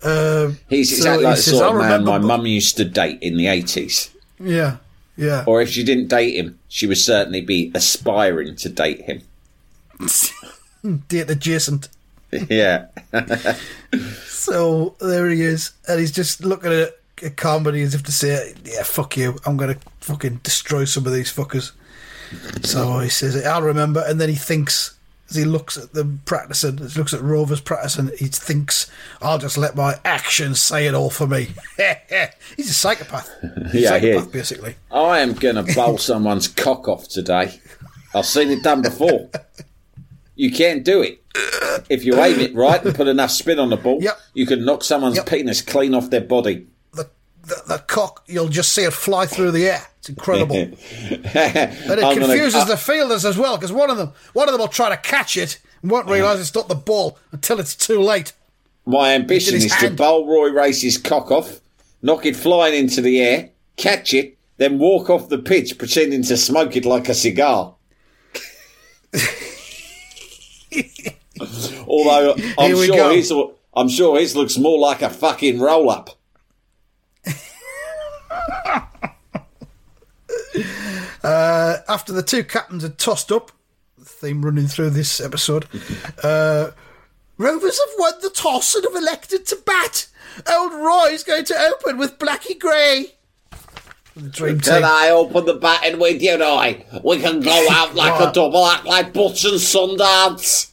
Um, 0.03 0.59
He's 0.69 0.91
So 0.91 0.97
exactly 0.97 1.25
he 1.25 1.29
like 1.31 1.37
the 1.37 1.43
sort 1.43 1.63
"I 1.63 1.67
of 1.69 1.75
man 1.75 1.83
remember 1.85 2.11
my 2.13 2.19
mum 2.19 2.47
used 2.47 2.77
to 2.79 2.85
date 2.85 3.19
in 3.21 3.37
the 3.37 3.47
80s. 3.47 4.11
Yeah, 4.41 4.79
yeah. 5.17 5.45
Or 5.47 5.61
if 5.61 5.69
she 5.69 5.85
didn't 5.85 6.09
date 6.09 6.35
him, 6.37 6.59
she 6.69 6.87
would 6.87 6.99
certainly 6.99 7.43
be 7.43 7.71
aspiring 7.75 8.57
to 8.57 8.69
date 8.69 9.03
him. 9.03 9.23
Date 11.09 11.29
adjacent. 11.31 11.89
yeah. 12.49 12.87
So 14.25 14.95
there 15.01 15.29
he 15.29 15.43
is, 15.43 15.73
and 15.87 16.01
he's 16.01 16.11
just 16.13 16.43
looking 16.43 16.73
at 16.73 17.37
Carmody 17.37 17.83
as 17.83 17.95
if 17.95 18.03
to 18.05 18.13
say, 18.13 18.55
"Yeah, 18.65 18.83
fuck 18.83 19.17
you. 19.19 19.37
I'm 19.45 19.59
gonna 19.59 19.77
fucking 20.01 20.41
destroy 20.43 20.87
some 20.87 21.07
of 21.07 21.13
these 21.13 21.31
fuckers." 21.31 21.73
So 22.63 23.01
he 23.01 23.11
says, 23.11 23.37
"I'll 23.45 23.61
remember," 23.63 24.03
and 24.07 24.19
then 24.19 24.31
he 24.31 24.37
thinks 24.37 24.95
as 25.31 25.37
he 25.37 25.45
looks 25.45 25.77
at 25.79 25.93
them 25.93 26.21
practicing, 26.25 26.81
as 26.81 26.95
he 26.95 26.99
looks 26.99 27.15
at 27.15 27.23
Rovers 27.23 27.61
practicing, 27.61 28.09
he 28.19 28.27
thinks, 28.27 28.91
"I'll 29.23 29.39
just 29.39 29.57
let 29.57 29.77
my 29.77 29.95
actions 30.05 30.61
say 30.61 30.87
it 30.87 30.95
all 30.95 31.11
for 31.11 31.27
me." 31.27 31.49
he's 32.57 32.71
a 32.71 32.75
psychopath. 32.75 33.31
Yeah, 33.73 33.99
he 33.99 34.13
psychopath, 34.13 34.27
is. 34.27 34.33
basically. 34.33 34.75
I 34.91 35.21
am 35.21 35.35
going 35.35 35.55
to 35.65 35.75
bowl 35.75 35.99
someone's 35.99 36.49
cock 36.49 36.89
off 36.89 37.09
today. 37.09 37.61
I've 38.15 38.27
seen 38.27 38.51
it 38.51 38.63
done 38.63 38.83
before. 38.83 39.31
You 40.35 40.51
can't 40.51 40.85
do 40.85 41.03
it. 41.03 41.23
If 41.89 42.05
you 42.05 42.19
aim 42.21 42.41
it 42.41 42.55
right 42.55 42.85
and 42.85 42.95
put 42.95 43.07
enough 43.07 43.31
spin 43.31 43.59
on 43.61 43.71
the 43.71 43.77
ball, 43.77 43.99
Yep. 44.03 44.19
you 44.35 44.47
can 44.47 44.65
knock 44.65 44.83
someone's 44.83 45.17
Yep. 45.17 45.27
penis 45.27 45.63
clean 45.63 45.95
off 45.95 46.11
their 46.11 46.21
body. 46.23 46.67
The, 47.43 47.63
the 47.67 47.79
cock, 47.79 48.23
you'll 48.27 48.49
just 48.49 48.73
see 48.73 48.83
it 48.85 48.93
fly 48.93 49.27
through 49.27 49.51
the 49.53 49.67
air. 49.67 49.83
It's 49.99 50.09
incredible. 50.09 50.57
And 50.57 50.75
it 51.25 52.01
gonna- 52.01 52.15
confuses 52.21 52.63
uh, 52.63 52.65
the 52.65 52.77
fielders 52.77 53.25
as 53.25 53.37
well 53.39 53.57
because 53.57 53.73
one 53.73 53.91
of 53.91 53.97
them, 53.97 54.13
one 54.33 54.49
of 54.49 54.53
them 54.53 54.61
will 54.61 54.69
try 54.69 54.89
to 54.91 54.97
catch 54.97 55.37
it 55.37 55.59
and 55.83 55.91
won't 55.91 56.09
realise 56.09 56.41
it's 56.41 56.55
not 56.55 56.69
the 56.69 56.75
ball 56.75 57.19
until 57.33 57.59
it's 57.61 57.75
too 57.75 58.01
late. 58.01 58.33
My 58.87 59.15
ambition 59.15 59.55
is 59.57 59.67
to 59.67 59.75
hand. 59.75 59.97
bowl 59.97 60.27
Roy 60.27 60.51
Race's 60.51 60.99
cock 60.99 61.31
off, 61.31 61.61
knock 62.03 62.27
it 62.27 62.37
flying 62.37 62.75
into 62.75 63.01
the 63.01 63.21
air, 63.21 63.51
catch 63.77 64.13
it, 64.15 64.37
then 64.57 64.79
walk 64.79 65.09
off 65.11 65.29
the 65.29 65.39
pitch 65.39 65.79
pretending 65.79 66.23
to 66.25 66.37
smoke 66.37 66.77
it 66.77 66.85
like 66.85 67.09
a 67.09 67.15
cigar. 67.15 67.75
Although 71.87 72.35
I'm 72.59 72.77
sure 72.77 72.97
go. 72.97 73.11
his, 73.11 73.33
I'm 73.75 73.89
sure 73.89 74.19
his 74.19 74.37
looks 74.37 74.59
more 74.59 74.79
like 74.79 75.03
a 75.03 75.11
fucking 75.11 75.59
roll 75.61 75.91
up. 75.91 76.11
After 81.25 82.13
the 82.13 82.23
two 82.23 82.45
captains 82.45 82.83
had 82.83 82.99
tossed 82.99 83.31
up, 83.33 83.53
the 83.99 84.05
theme 84.05 84.45
running 84.45 84.67
through 84.67 84.91
this 84.91 85.21
episode, 85.21 85.67
uh, 86.23 86.71
Rovers 87.39 87.79
have 87.81 87.95
won 87.99 88.13
the 88.21 88.31
toss 88.31 88.75
and 88.75 88.85
have 88.85 88.95
elected 88.95 89.47
to 89.47 89.57
bat. 89.65 90.07
Old 90.51 90.73
Roy's 90.75 91.25
going 91.25 91.45
to 91.47 91.59
open 91.59 91.97
with 91.97 92.19
Blackie 92.19 92.59
Grey. 92.59 93.15
The 94.15 94.29
dream 94.29 94.61
team. 94.61 94.75
Can 94.75 94.85
I 94.85 95.09
open 95.11 95.47
the 95.47 95.55
batting 95.55 95.99
with 95.99 96.21
you, 96.21 96.39
Roy? 96.39 96.85
We 97.03 97.19
can 97.21 97.41
go 97.41 97.67
out 97.71 97.95
like 97.95 98.21
a 98.21 98.31
double 98.33 98.67
act 98.67 98.85
like 98.85 99.13
Butch 99.15 99.45
and 99.45 99.55
Sundance. 99.55 100.71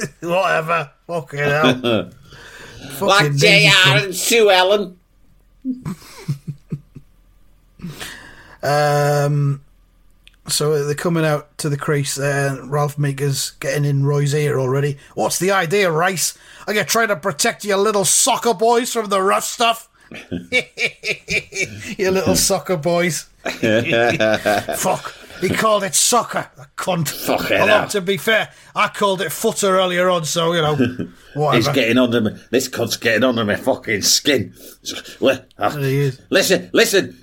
Whatever. 0.20 0.90
Fucking 1.06 1.38
hell. 1.38 1.80
Like 1.82 2.12
Fucking 2.92 3.36
JR 3.36 3.46
ninjas. 3.46 4.04
and 4.04 4.14
Sue 4.14 4.50
Ellen. 4.50 4.96
Um, 8.62 9.62
so 10.48 10.84
they're 10.84 10.94
coming 10.94 11.24
out 11.24 11.56
to 11.58 11.68
the 11.68 11.76
crease 11.76 12.16
there, 12.16 12.58
Ralph 12.64 12.98
Meeker's 12.98 13.52
getting 13.60 13.84
in 13.84 14.04
Roy's 14.04 14.34
ear 14.34 14.58
already. 14.58 14.98
What's 15.14 15.38
the 15.38 15.50
idea, 15.52 15.90
Rice? 15.90 16.36
Are 16.66 16.74
you 16.74 16.84
trying 16.84 17.08
to 17.08 17.16
protect 17.16 17.64
your 17.64 17.78
little 17.78 18.04
soccer 18.04 18.54
boys 18.54 18.92
from 18.92 19.06
the 19.10 19.22
rough 19.22 19.44
stuff? 19.44 19.88
you 20.50 22.10
little 22.10 22.36
soccer 22.36 22.76
boys. 22.76 23.28
Fuck. 23.44 25.14
He 25.40 25.48
called 25.48 25.84
it 25.84 25.94
soccer, 25.94 26.50
a 26.58 26.66
cunt. 26.76 27.08
Fucking 27.08 27.60
Although, 27.60 27.86
to 27.88 28.00
be 28.02 28.18
fair, 28.18 28.52
I 28.76 28.88
called 28.88 29.22
it 29.22 29.32
footer 29.32 29.78
earlier 29.78 30.10
on, 30.10 30.26
so, 30.26 30.52
you 30.52 30.60
know, 30.60 30.74
He's 31.54 31.68
getting 31.68 31.96
under 31.96 32.20
me. 32.20 32.32
This 32.50 32.68
cunt's 32.68 32.98
getting 32.98 33.24
under 33.24 33.44
my 33.44 33.56
fucking 33.56 34.02
skin. 34.02 34.52
Well, 35.18 35.42
There 35.56 35.70
he 35.80 35.98
is. 36.00 36.20
Listen, 36.28 36.68
listen, 36.74 37.16
li- 37.16 37.19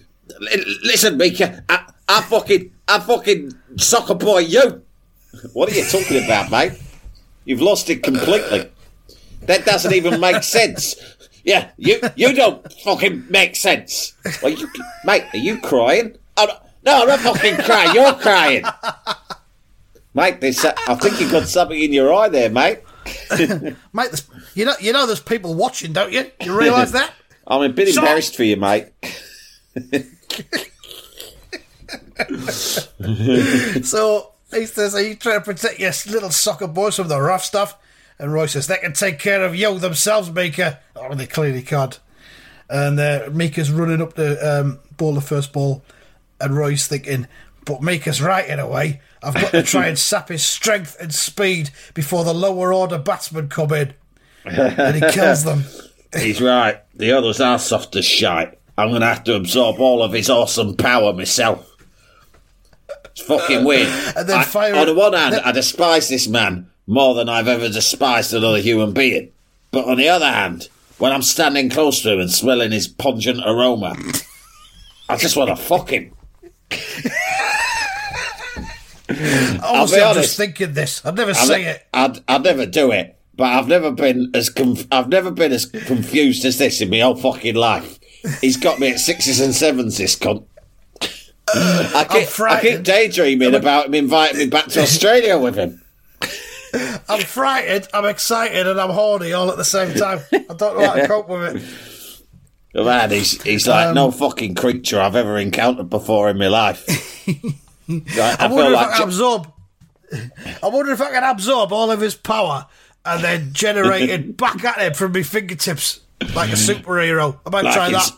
listen, 0.84 1.18
Mika. 1.18 1.64
I, 1.70 1.92
I 2.08 2.22
fucking, 2.22 2.72
I 2.88 3.00
fucking 3.00 3.52
soccer 3.78 4.16
boy 4.16 4.40
you. 4.40 4.84
What 5.54 5.70
are 5.72 5.76
you 5.76 5.86
talking 5.86 6.24
about, 6.24 6.50
mate? 6.52 6.74
You've 7.46 7.62
lost 7.62 7.90
it 7.90 8.04
completely. 8.04 8.72
That 9.44 9.66
doesn't 9.66 9.94
even 9.94 10.20
make 10.20 10.44
sense. 10.44 10.96
Yeah, 11.44 11.72
you 11.78 12.00
you 12.16 12.34
don't 12.34 12.72
fucking 12.84 13.26
make 13.30 13.56
sense. 13.56 14.14
Well, 14.42 14.52
you, 14.52 14.68
mate, 15.06 15.24
are 15.34 15.38
you 15.38 15.60
crying? 15.62 16.18
Oh, 16.36 16.46
no, 16.46 16.54
no, 16.86 17.02
I'm 17.04 17.08
not 17.08 17.20
fucking 17.38 17.58
crying. 17.58 17.94
You're 17.96 18.14
crying, 18.16 18.64
mate. 20.14 20.42
There's, 20.42 20.60
so- 20.60 20.74
I 20.88 20.96
think 20.96 21.22
you've 21.22 21.32
got 21.32 21.48
something 21.48 21.80
in 21.82 21.94
your 21.94 22.14
eye 22.14 22.30
there, 22.30 22.50
mate. 22.50 22.80
Mate, 23.94 24.26
you 24.54 24.66
know, 24.66 24.74
you 24.82 24.92
know, 24.92 25.06
there's 25.06 25.22
people 25.22 25.54
watching, 25.54 25.94
don't 25.94 26.12
you? 26.12 26.30
You 26.42 26.60
realise 26.60 26.92
that? 27.00 27.14
I'm 27.48 27.62
a 27.62 27.70
bit 27.70 27.88
Shut 27.88 28.04
embarrassed 28.04 28.36
for 28.36 28.44
you, 28.44 28.58
mate. 28.58 28.88
So 33.84 34.34
he 34.54 34.66
says, 34.66 34.96
Are 34.96 35.02
you 35.02 35.16
trying 35.16 35.40
to 35.40 35.46
protect 35.46 35.80
your 35.80 35.92
little 36.08 36.32
soccer 36.32 36.68
boys 36.68 36.96
from 36.96 37.08
the 37.08 37.20
rough 37.22 37.44
stuff? 37.44 37.78
And 38.20 38.34
Roy 38.34 38.48
says, 38.48 38.68
They 38.68 38.78
can 38.78 38.94
take 38.94 39.20
care 39.20 39.44
of 39.44 39.56
you 39.56 39.78
themselves, 39.80 40.32
Mika. 40.32 40.80
Oh, 40.96 41.14
they 41.14 41.28
clearly 41.28 41.62
can't. 41.62 42.00
And 42.70 43.00
uh, 43.00 43.30
Mika's 43.32 43.72
running 43.72 44.02
up 44.02 44.16
to 44.16 44.62
um, 44.62 44.80
ball 44.98 45.14
the 45.14 45.22
first 45.22 45.54
ball, 45.54 45.84
and 46.42 46.58
Roy's 46.58 46.88
thinking, 46.88 47.28
But 47.66 47.82
Mika's 47.82 48.22
right 48.22 48.48
in 48.48 48.60
a 48.60 48.68
way. 48.68 49.02
I've 49.24 49.36
got 49.36 49.52
to 49.52 49.64
try 49.64 49.88
and 49.88 49.98
sap 49.98 50.30
his 50.30 50.44
strength 50.44 50.98
and 51.00 51.14
speed 51.14 51.70
before 51.94 52.24
the 52.24 52.34
lower 52.34 52.74
order 52.74 52.98
batsmen 52.98 53.50
come 53.50 53.74
in. 53.74 53.94
and 54.46 54.96
he 54.96 55.12
kills 55.12 55.44
them. 55.44 55.64
He's 56.18 56.42
right. 56.42 56.82
The 56.96 57.12
others 57.12 57.42
are 57.42 57.60
soft 57.60 57.96
as 57.96 58.06
shite. 58.06 58.57
I'm 58.78 58.90
going 58.90 59.02
to 59.02 59.08
have 59.08 59.24
to 59.26 59.36
absorb 59.36 59.80
all 59.80 60.04
of 60.04 60.14
his 60.14 60.30
awesome 60.30 60.76
power 60.76 61.12
myself. 61.14 61.68
It's 63.06 63.22
fucking 63.22 63.60
uh, 63.60 63.64
weird. 63.66 63.88
And 64.16 64.30
then 64.30 64.40
I- 64.40 64.44
fire- 64.44 64.76
on 64.76 64.86
the 64.88 64.94
one 64.94 65.14
hand, 65.14 65.34
then- 65.34 65.44
I 65.44 65.52
despise 65.52 66.10
this 66.10 66.28
man 66.28 66.70
more 66.86 67.16
than 67.16 67.28
I've 67.30 67.48
ever 67.48 67.68
despised 67.70 68.34
another 68.34 68.60
human 68.60 68.94
being. 68.94 69.32
But 69.72 69.86
on 69.86 69.98
the 69.98 70.10
other 70.10 70.30
hand, 70.32 70.70
when 71.00 71.12
I'm 71.12 71.22
standing 71.24 71.70
close 71.70 72.02
to 72.04 72.14
him 72.14 72.20
and 72.20 72.32
smelling 72.32 72.72
his 72.72 72.88
pungent 72.88 73.42
aroma, 73.46 73.96
I 75.10 75.18
just 75.18 75.36
want 75.36 75.50
to 75.50 75.56
fuck 75.56 75.90
him. 75.90 76.14
Honestly, 79.10 80.02
I'm 80.02 80.10
honest. 80.10 80.22
just 80.22 80.38
thinking 80.38 80.74
this. 80.74 81.04
I'd 81.06 81.16
never 81.16 81.32
I'd, 81.32 81.36
say 81.38 81.64
it. 81.66 81.88
I'd, 81.94 82.20
I'd 82.28 82.44
never 82.44 82.66
do 82.66 82.92
it, 82.92 83.18
but 83.36 83.46
I've 83.46 83.68
never 83.68 83.90
been 83.92 84.32
as 84.34 84.50
conf- 84.50 84.86
I've 84.92 85.08
never 85.08 85.32
been 85.32 85.54
as 85.54 85.66
confused 85.66 86.44
as 86.46 86.58
this 86.58 86.82
in 86.82 86.90
my 86.90 87.00
whole 87.00 87.16
fucking 87.16 87.56
life. 87.56 87.97
He's 88.42 88.58
got 88.58 88.80
me 88.80 88.92
at 88.92 89.00
sixes 89.00 89.40
and 89.40 89.54
sevens. 89.54 89.98
This 89.98 90.16
cunt. 90.16 90.46
I 91.54 92.06
keep, 92.10 92.40
I 92.42 92.62
keep 92.62 92.84
daydreaming 92.84 93.56
about 93.56 93.88
him 93.88 93.94
inviting 93.94 94.38
me 94.38 94.48
back 94.48 94.68
to 94.68 94.82
Australia 94.82 95.38
with 95.38 95.56
him. 95.56 95.82
I'm 97.08 97.22
frightened, 97.22 97.88
I'm 97.94 98.06
excited, 98.06 98.68
and 98.68 98.80
I'm 98.80 98.90
horny 98.90 99.32
all 99.32 99.50
at 99.50 99.58
the 99.58 99.64
same 99.64 99.94
time. 99.96 100.20
I 100.34 100.54
don't 100.54 100.78
know 100.78 100.86
how 100.86 100.94
to 100.96 101.08
cope 101.08 101.30
with 101.30 101.56
it. 101.56 101.64
Man, 102.84 103.10
he's 103.10 103.42
he's 103.42 103.68
Um, 103.68 103.74
like 103.74 103.96
no 103.96 104.12
fucking 104.12 104.56
creature 104.56 105.00
I've 105.00 105.16
ever 105.16 105.38
encountered 105.38 105.90
before 105.90 106.30
in 106.30 106.38
my 106.38 106.48
life. 106.48 106.86
Like, 107.90 108.20
I, 108.20 108.36
I, 108.42 108.48
wonder 108.48 108.74
if 108.74 108.78
I 108.80 108.98
can 108.98 109.04
absorb. 109.04 109.54
I 110.62 110.68
wonder 110.68 110.92
if 110.92 111.00
I 111.00 111.10
can 111.10 111.24
absorb 111.24 111.72
all 111.72 111.90
of 111.90 112.02
his 112.02 112.16
power 112.16 112.68
and 113.06 113.24
then 113.24 113.54
generate 113.54 114.10
it 114.10 114.36
back 114.38 114.62
at 114.66 114.80
him 114.80 114.94
from 114.94 115.14
my 115.14 115.24
fingertips 115.24 116.02
like 116.36 116.50
a 116.50 116.56
superhero. 116.56 117.40
I 117.46 117.50
might 117.50 117.64
like 117.66 117.74
try 117.74 117.92
that. 117.92 118.12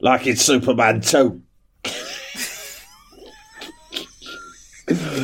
like 0.00 0.26
in 0.26 0.36
Superman 0.36 1.00
2. 1.00 1.42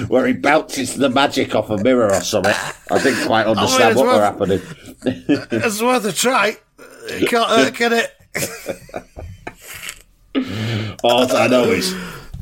Where 0.08 0.26
he 0.26 0.32
bounces 0.32 0.96
the 0.96 1.08
magic 1.08 1.54
off 1.54 1.70
a 1.70 1.78
mirror 1.78 2.12
or 2.12 2.20
something. 2.20 2.54
I 2.90 3.00
didn't 3.02 3.24
quite 3.26 3.46
understand 3.46 3.92
it's 3.92 4.00
what 4.00 4.06
were 4.06 4.20
happening. 4.20 4.60
It's 5.04 5.80
worth 5.82 6.04
a 6.04 6.12
try. 6.12 6.56
It 7.08 7.28
can't 7.28 7.48
hurt, 7.50 7.74
can 7.74 7.92
it? 7.92 8.16
All 11.02 11.30
I 11.36 11.46
know 11.48 11.64
is, 11.64 11.94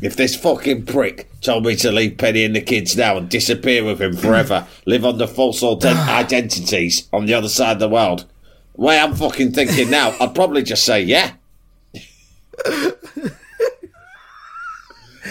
if 0.02 0.16
this 0.16 0.36
fucking 0.36 0.86
prick 0.86 1.28
told 1.40 1.64
me 1.66 1.76
to 1.76 1.90
leave 1.92 2.18
Penny 2.18 2.44
and 2.44 2.54
the 2.56 2.60
kids 2.60 2.96
now 2.96 3.16
and 3.16 3.28
disappear 3.28 3.84
with 3.84 4.00
him 4.00 4.14
forever, 4.16 4.66
live 4.86 5.04
under 5.04 5.26
false 5.26 5.62
identities 5.84 7.08
on 7.12 7.26
the 7.26 7.34
other 7.34 7.48
side 7.48 7.72
of 7.72 7.80
the 7.80 7.88
world, 7.88 8.26
way 8.80 8.98
I'm 8.98 9.14
fucking 9.14 9.52
thinking 9.52 9.90
now, 9.90 10.14
I'd 10.20 10.34
probably 10.34 10.62
just 10.62 10.84
say 10.84 11.02
yeah. 11.02 11.32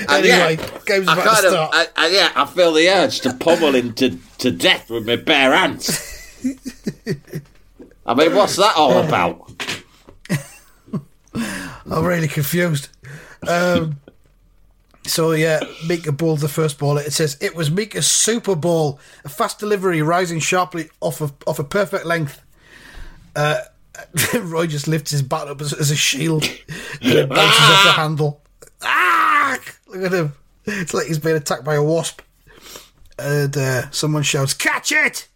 And 0.08 0.26
Anyway, 0.26 0.58
yeah, 0.58 0.80
game's 0.86 1.08
I 1.08 1.14
about 1.14 1.24
to 1.24 1.30
kind 1.30 1.46
of, 1.46 1.52
start. 1.52 1.72
I, 1.74 1.88
I, 1.98 2.08
yeah, 2.08 2.32
I 2.36 2.46
feel 2.46 2.72
the 2.72 2.88
urge 2.88 3.20
to 3.22 3.34
pummel 3.34 3.76
him 3.76 3.94
to, 3.96 4.18
to 4.38 4.52
death 4.52 4.90
with 4.90 5.06
my 5.06 5.18
bare 5.18 5.54
hands. 5.54 5.90
I 8.06 8.14
mean, 8.14 8.34
what's 8.34 8.56
that 8.56 8.76
all 8.78 8.98
about? 9.00 9.52
I'm 11.34 12.06
really 12.06 12.28
confused. 12.28 12.90
Um, 13.48 14.00
so 15.06 15.32
yeah, 15.32 15.60
Mika 15.88 16.12
bowled 16.12 16.40
the 16.40 16.48
first 16.48 16.80
ball. 16.80 16.98
It 16.98 17.12
says 17.12 17.38
it 17.42 17.56
was 17.56 17.70
Mika's 17.70 18.08
Super 18.08 18.56
ball, 18.56 19.00
a 19.26 19.30
fast 19.30 19.60
delivery 19.60 20.02
rising 20.02 20.40
sharply 20.40 20.90
off 21.02 21.20
of 21.20 21.34
off 21.46 21.60
a 21.60 21.64
perfect 21.64 22.06
length. 22.06 22.42
Uh, 23.40 23.62
Roy 24.42 24.68
just 24.68 24.88
lifts 24.88 25.12
his 25.12 25.22
bat 25.22 25.48
up 25.48 25.62
as, 25.62 25.72
as 25.72 25.92
a 25.92 25.96
shield 25.96 26.44
and 27.02 27.14
it 27.14 27.30
bounces 27.30 27.62
off 27.62 27.86
the 27.86 27.92
handle. 27.94 28.42
Ah! 28.82 29.58
Look 29.88 30.04
at 30.04 30.14
him. 30.14 30.34
It's 30.66 30.94
like 30.94 31.08
he's 31.08 31.20
been 31.20 31.38
attacked 31.38 31.64
by 31.64 31.76
a 31.76 31.84
wasp. 31.84 32.22
And 33.18 33.56
uh, 33.58 33.90
someone 33.92 34.24
shouts, 34.24 34.54
"Catch 34.54 34.92
it!" 34.92 35.28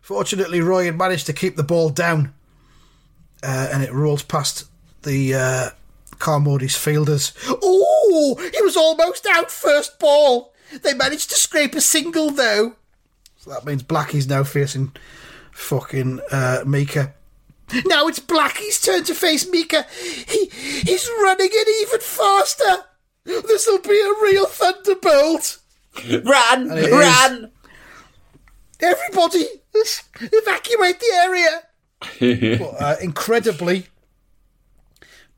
Fortunately, 0.00 0.60
Roy 0.60 0.86
had 0.86 0.98
managed 0.98 1.26
to 1.26 1.32
keep 1.32 1.56
the 1.56 1.62
ball 1.62 1.90
down, 1.90 2.34
uh, 3.44 3.68
and 3.72 3.82
it 3.82 3.92
rolls 3.92 4.22
past 4.24 4.64
the 5.02 5.34
uh, 5.34 5.70
Carmody's 6.18 6.76
fielders. 6.76 7.32
Oh, 7.48 8.36
he 8.52 8.62
was 8.62 8.76
almost 8.76 9.26
out 9.26 9.50
first 9.50 10.00
ball. 10.00 10.52
They 10.82 10.94
managed 10.94 11.30
to 11.30 11.36
scrape 11.36 11.74
a 11.74 11.80
single 11.80 12.30
though. 12.30 12.74
So 13.38 13.50
that 13.50 13.64
means 13.64 13.82
Blackie's 13.82 14.28
now 14.28 14.42
facing 14.42 14.92
fucking 15.52 16.20
uh, 16.30 16.64
Mika. 16.66 17.14
Now 17.86 18.06
it's 18.08 18.20
Blackie's 18.20 18.80
turn 18.80 19.04
to 19.04 19.14
face 19.14 19.48
Mika. 19.48 19.86
He 20.28 20.46
he's 20.46 21.08
running 21.22 21.48
it 21.50 21.82
even 21.82 22.00
faster. 22.00 22.84
This'll 23.24 23.78
be 23.78 24.00
a 24.00 24.22
real 24.22 24.46
thunderbolt. 24.46 25.58
Run! 26.24 26.70
And 26.70 26.78
it 26.78 26.84
is. 26.86 26.92
Run! 26.92 27.50
Everybody, 28.80 29.46
evacuate 30.20 31.00
the 31.00 31.12
area. 31.14 31.62
But, 32.58 32.82
uh, 32.82 32.96
incredibly, 33.00 33.86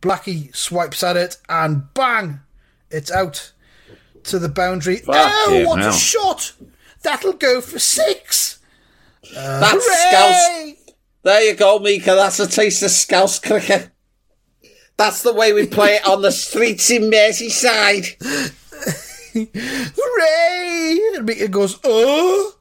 Blackie 0.00 0.54
swipes 0.56 1.02
at 1.02 1.16
it 1.16 1.36
and 1.48 1.92
bang, 1.92 2.40
it's 2.90 3.10
out 3.10 3.52
to 4.24 4.38
the 4.38 4.48
boundary. 4.48 5.02
oh, 5.06 5.64
what 5.66 5.80
hell. 5.80 5.90
a 5.90 5.92
shot! 5.92 6.52
That'll 7.02 7.34
go 7.34 7.60
for 7.60 7.78
six. 7.78 8.60
That's 9.34 9.84
Scouse. 9.84 10.83
There 11.24 11.42
you 11.42 11.54
go, 11.56 11.78
Mika. 11.78 12.14
That's 12.14 12.38
a 12.38 12.46
taste 12.46 12.82
of 12.82 12.90
Scouse 12.90 13.38
cricket. 13.38 13.88
That's 14.98 15.22
the 15.22 15.32
way 15.32 15.54
we 15.54 15.66
play 15.66 15.94
it 15.94 16.06
on 16.06 16.20
the 16.20 16.30
streets 16.30 16.90
in 16.90 17.10
Merseyside. 17.10 18.14
Hooray! 19.96 21.00
And 21.16 21.24
Mika 21.24 21.48
goes, 21.48 21.80
oh. 21.82 22.56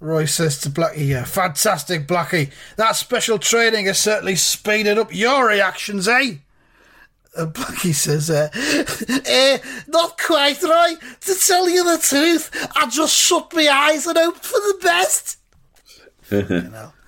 Roy 0.00 0.24
says 0.24 0.58
to 0.62 0.68
Blackie, 0.68 1.06
yeah, 1.06 1.24
fantastic, 1.24 2.08
Blackie. 2.08 2.50
That 2.76 2.96
special 2.96 3.38
training 3.38 3.86
has 3.86 4.00
certainly 4.00 4.34
speeded 4.34 4.98
up 4.98 5.14
your 5.14 5.46
reactions, 5.46 6.08
eh? 6.08 6.38
And 7.36 7.54
Blackie 7.54 7.94
says, 7.94 8.30
uh, 8.30 8.50
eh, 9.26 9.58
not 9.86 10.18
quite, 10.18 10.60
Roy. 10.60 10.94
To 11.20 11.34
tell 11.34 11.70
you 11.70 11.84
the 11.84 12.02
truth, 12.02 12.50
I 12.76 12.88
just 12.88 13.16
shut 13.16 13.54
my 13.54 13.68
eyes 13.68 14.08
and 14.08 14.18
hoped 14.18 14.44
for 14.44 14.58
the 14.58 14.78
best. 14.82 15.36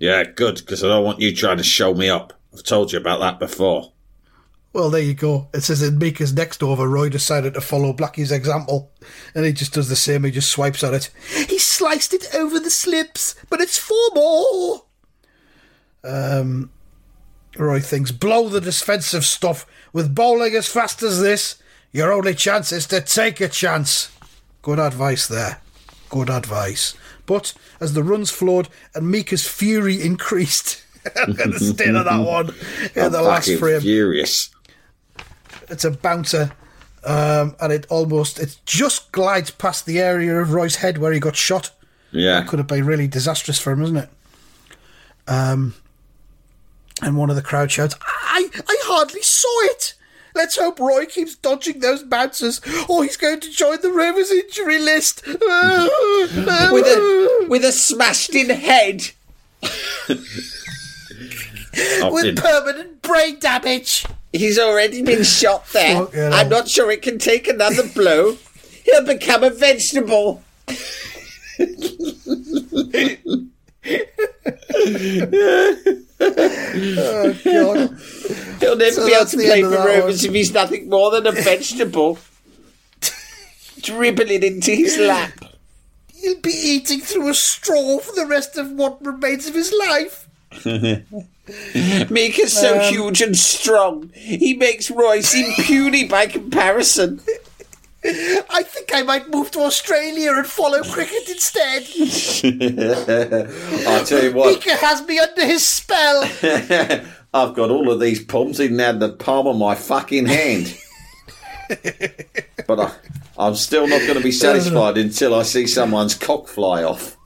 Yeah, 0.00 0.24
good, 0.24 0.56
because 0.56 0.82
I 0.82 0.88
don't 0.88 1.04
want 1.04 1.20
you 1.20 1.32
trying 1.34 1.58
to 1.58 1.62
show 1.62 1.94
me 1.94 2.08
up. 2.08 2.32
I've 2.52 2.64
told 2.64 2.90
you 2.90 2.98
about 2.98 3.20
that 3.20 3.38
before. 3.38 3.92
Well, 4.72 4.88
there 4.88 5.02
you 5.02 5.14
go. 5.14 5.48
It 5.52 5.62
says 5.62 5.82
in 5.82 5.98
Mika's 5.98 6.32
next 6.32 6.62
over, 6.62 6.88
Roy 6.88 7.10
decided 7.10 7.54
to 7.54 7.60
follow 7.60 7.92
Blackie's 7.92 8.32
example. 8.32 8.92
And 9.34 9.44
he 9.44 9.52
just 9.52 9.74
does 9.74 9.88
the 9.88 9.96
same, 9.96 10.24
he 10.24 10.30
just 10.30 10.50
swipes 10.50 10.82
at 10.82 10.94
it. 10.94 11.10
He 11.48 11.58
sliced 11.58 12.14
it 12.14 12.34
over 12.34 12.58
the 12.58 12.70
slips, 12.70 13.34
but 13.50 13.60
it's 13.60 13.76
four 13.76 14.08
more. 14.14 14.84
Um, 16.02 16.70
Roy 17.56 17.80
thinks, 17.80 18.10
blow 18.10 18.48
the 18.48 18.60
defensive 18.60 19.26
stuff. 19.26 19.66
With 19.92 20.14
bowling 20.14 20.54
as 20.54 20.66
fast 20.66 21.02
as 21.02 21.20
this, 21.20 21.60
your 21.92 22.10
only 22.10 22.34
chance 22.34 22.72
is 22.72 22.86
to 22.86 23.02
take 23.02 23.40
a 23.40 23.48
chance. 23.48 24.10
Good 24.62 24.78
advice 24.78 25.26
there. 25.26 25.60
Good 26.08 26.30
advice. 26.30 26.94
But 27.30 27.54
as 27.78 27.92
the 27.92 28.02
runs 28.02 28.32
flowed 28.32 28.68
and 28.92 29.08
Mika's 29.08 29.46
fury 29.46 30.02
increased, 30.10 30.82
look 31.28 31.38
at 31.38 31.52
the 31.52 31.60
state 31.60 31.94
of 31.94 32.04
that 32.04 32.26
one 32.26 32.48
in 32.96 33.12
the 33.12 33.22
last 33.22 33.56
frame 33.56 33.80
furious. 33.80 34.50
it's 35.68 35.84
a 35.84 35.92
bouncer, 35.92 36.50
um, 37.04 37.54
and 37.60 37.72
it 37.72 37.86
almost 37.88 38.40
it 38.40 38.58
just 38.66 39.12
glides 39.12 39.52
past 39.52 39.86
the 39.86 40.00
area 40.00 40.40
of 40.40 40.52
Roy's 40.52 40.74
head 40.74 40.98
where 40.98 41.12
he 41.12 41.20
got 41.20 41.36
shot. 41.36 41.70
Yeah. 42.10 42.40
that 42.40 42.48
Could 42.48 42.58
have 42.58 42.66
been 42.66 42.84
really 42.84 43.06
disastrous 43.06 43.60
for 43.60 43.70
him, 43.70 43.82
isn't 43.82 43.96
it? 43.96 44.08
Um, 45.28 45.74
and 47.00 47.16
one 47.16 47.30
of 47.30 47.36
the 47.36 47.42
crowd 47.42 47.70
shouts, 47.70 47.94
"I 48.02 48.50
I 48.68 48.76
hardly 48.86 49.22
saw 49.22 49.66
it." 49.66 49.94
Let's 50.34 50.56
hope 50.56 50.78
Roy 50.78 51.06
keeps 51.06 51.34
dodging 51.34 51.80
those 51.80 52.02
bouncers, 52.02 52.60
or 52.88 53.04
he's 53.04 53.16
going 53.16 53.40
to 53.40 53.50
join 53.50 53.80
the 53.80 53.90
Rovers 53.90 54.30
injury 54.30 54.78
list. 54.78 55.26
With 55.26 56.86
a 56.86 57.46
with 57.48 57.64
a 57.64 57.72
smashed 57.72 58.34
in 58.34 58.50
head. 58.50 59.10
With 62.02 62.22
been- 62.22 62.36
permanent 62.36 63.02
brain 63.02 63.38
damage. 63.38 64.06
He's 64.32 64.58
already 64.58 65.02
been 65.02 65.24
shot 65.24 65.66
there. 65.72 66.06
Fuck 66.06 66.16
I'm 66.16 66.48
not 66.48 66.68
sure 66.68 66.90
it 66.90 67.02
can 67.02 67.18
take 67.18 67.48
another 67.48 67.86
blow. 67.88 68.36
He'll 68.84 69.04
become 69.04 69.42
a 69.42 69.50
vegetable. 69.50 70.42
Oh, 76.20 77.38
God. 77.44 77.98
He'll 78.60 78.76
never 78.76 78.92
So 78.92 79.06
be 79.06 79.14
able 79.14 79.26
to 79.26 79.36
play 79.36 79.62
for 79.62 79.70
Rovers 79.70 80.24
if 80.24 80.32
he's 80.32 80.52
nothing 80.52 80.88
more 80.88 81.10
than 81.10 81.26
a 81.26 81.32
vegetable. 81.32 82.18
Dribbling 83.80 84.42
into 84.42 84.72
his 84.72 84.98
lap. 84.98 85.32
He'll 86.14 86.40
be 86.40 86.50
eating 86.50 87.00
through 87.00 87.28
a 87.28 87.34
straw 87.34 87.98
for 87.98 88.14
the 88.14 88.26
rest 88.26 88.58
of 88.58 88.72
what 88.72 89.04
remains 89.04 89.46
of 89.46 89.54
his 89.54 89.72
life. 89.72 90.28
Mika's 92.10 92.52
so 92.52 92.78
um, 92.78 92.92
huge 92.92 93.22
and 93.22 93.36
strong. 93.36 94.10
He 94.14 94.54
makes 94.54 94.90
Roy 94.90 95.20
seem 95.20 95.52
puny 95.54 96.06
by 96.06 96.26
comparison. 96.26 97.20
I 98.02 98.62
think 98.62 98.90
I 98.94 99.02
might 99.02 99.30
move 99.30 99.50
to 99.52 99.60
Australia 99.60 100.32
and 100.32 100.46
follow 100.46 100.82
cricket 100.82 101.28
instead. 101.28 101.82
I'll 103.86 104.04
tell 104.04 104.24
you 104.24 104.32
what, 104.32 104.54
Mika 104.54 104.74
has 104.76 105.06
me 105.06 105.18
under 105.18 105.44
his 105.44 105.66
spell. 105.66 106.22
I've 107.34 107.54
got 107.54 107.70
all 107.70 107.90
of 107.90 108.00
these 108.00 108.24
problems 108.24 108.58
in 108.58 108.76
now 108.76 108.92
the 108.92 109.12
palm 109.12 109.46
of 109.46 109.56
my 109.56 109.74
fucking 109.74 110.26
hand. 110.26 110.76
but 112.66 112.80
I, 112.80 112.92
I'm 113.38 113.54
still 113.54 113.86
not 113.86 114.00
going 114.00 114.14
to 114.14 114.24
be 114.24 114.32
satisfied 114.32 114.96
until 114.96 115.34
I 115.34 115.42
see 115.42 115.66
someone's 115.66 116.14
cock 116.14 116.48
fly 116.48 116.82
off. 116.82 117.16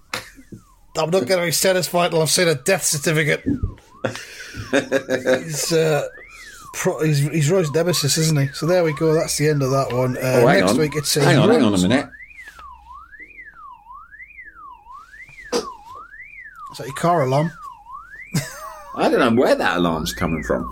I'm 0.96 1.10
not 1.10 1.26
going 1.26 1.40
to 1.40 1.46
be 1.46 1.52
satisfied 1.52 2.06
until 2.06 2.22
I've 2.22 2.30
seen 2.30 2.48
a 2.48 2.54
death 2.56 2.84
certificate. 2.84 3.44
he's, 6.74 6.80
uh, 6.80 6.82
pro- 6.82 7.04
he's, 7.04 7.18
he's 7.20 7.50
Roy's 7.50 7.70
nemesis, 7.72 8.18
isn't 8.18 8.38
he? 8.38 8.46
So 8.48 8.66
there 8.66 8.84
we 8.84 8.92
go. 8.94 9.14
That's 9.14 9.37
the 9.38 9.48
end 9.48 9.62
of 9.62 9.70
that 9.70 9.92
one. 9.92 10.16
Uh, 10.16 10.20
Oh, 10.22 10.46
hang 10.46 10.60
next 10.60 10.72
on. 10.72 10.78
week 10.78 10.96
it 10.96 11.06
says. 11.06 11.24
hang 11.24 11.38
on, 11.38 11.48
hang 11.50 11.62
on 11.62 11.74
a 11.74 11.78
minute. 11.78 12.08
Is 15.52 16.78
that 16.78 16.87
your 16.87 16.96
car 16.96 17.22
alarm? 17.22 17.50
I 18.96 19.08
don't 19.08 19.18
know 19.20 19.40
where 19.40 19.54
that 19.54 19.76
alarm's 19.76 20.12
coming 20.12 20.42
from. 20.42 20.68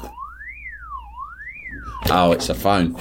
Oh, 2.11 2.33
it's 2.33 2.49
a 2.49 2.55
phone. 2.55 2.97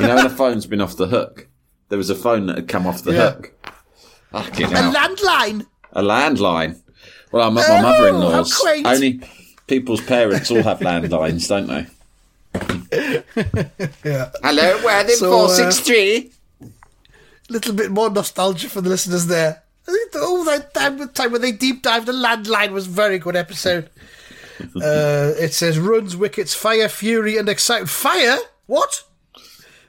You 0.00 0.06
know, 0.06 0.14
when 0.16 0.24
the 0.24 0.34
phone's 0.36 0.66
been 0.66 0.80
off 0.80 0.96
the 0.96 1.06
hook. 1.06 1.48
There 1.88 1.98
was 1.98 2.10
a 2.10 2.14
phone 2.16 2.46
that 2.46 2.56
had 2.56 2.68
come 2.68 2.86
off 2.86 3.02
the 3.02 3.12
Yeah. 3.12 3.30
hook. 3.32 3.52
Fucking 4.32 4.72
A 4.72 4.76
hell. 4.76 4.92
landline. 4.92 5.66
A 5.92 6.02
landline. 6.02 6.80
Well, 7.32 7.48
I'm 7.48 7.56
at 7.58 7.68
my 7.68 7.78
Oh, 7.78 7.82
mother-in-law's. 7.82 8.52
how 8.52 8.60
quaint. 8.60 8.86
Only 8.86 9.20
people's 9.66 10.00
parents 10.00 10.50
all 10.50 10.62
have 10.62 10.78
landlines, 10.90 11.48
don't 11.48 11.66
they? 11.66 11.86
Yeah. 14.04 14.30
Hello, 14.42 14.82
Worthing 14.84 15.16
So, 15.16 15.30
four 15.30 15.44
uh, 15.46 15.70
six 15.70 16.30
little 17.48 17.74
bit 17.74 17.90
more 17.90 18.10
nostalgia 18.10 18.68
for 18.68 18.80
the 18.80 18.88
listeners 18.88 19.26
there. 19.26 19.62
I 19.86 19.92
think 19.92 20.12
the- 20.12 20.18
Oh, 20.22 20.44
that 20.44 20.74
time, 20.74 20.98
the 20.98 21.06
time 21.06 21.32
when 21.32 21.42
they 21.42 21.52
deep 21.52 21.82
dived 21.82 22.06
the 22.06 22.12
landline 22.12 22.72
was 22.72 22.86
a 22.86 22.90
very 22.90 23.18
good 23.18 23.36
episode. 23.36 23.88
uh, 24.60 25.32
it 25.38 25.52
says 25.52 25.78
runs, 25.78 26.16
wickets, 26.16 26.54
fire, 26.54 26.88
fury, 26.88 27.36
and 27.36 27.48
excitement. 27.48 27.90
Fire? 27.90 28.38
What? 28.66 29.02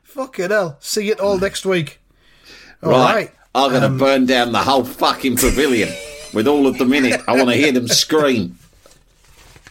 Fucking 0.03 0.49
hell. 0.49 0.77
See 0.81 1.09
it 1.09 1.19
all 1.19 1.37
next 1.39 1.65
week. 1.65 1.99
All 2.83 2.91
Right. 2.91 3.13
right. 3.15 3.31
I'm 3.55 3.71
going 3.71 3.81
to 3.81 3.89
burn 3.97 4.25
down 4.25 4.51
the 4.51 4.59
whole 4.59 4.83
fucking 4.83 5.37
pavilion 5.37 5.89
with 6.33 6.47
all 6.47 6.67
of 6.67 6.77
them 6.77 6.93
in 6.93 7.05
it. 7.05 7.21
I 7.27 7.33
want 7.35 7.49
to 7.49 7.55
hear 7.55 7.71
them 7.71 7.87
scream. 7.87 8.56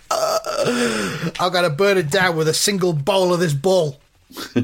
I'm 0.11 1.53
going 1.53 1.69
to 1.69 1.75
burn 1.77 1.99
it 1.99 2.11
down 2.11 2.37
with 2.37 2.49
a 2.49 2.55
single 2.55 2.93
bowl 2.93 3.33
of 3.35 3.41
this 3.41 3.55
ball. 3.55 3.99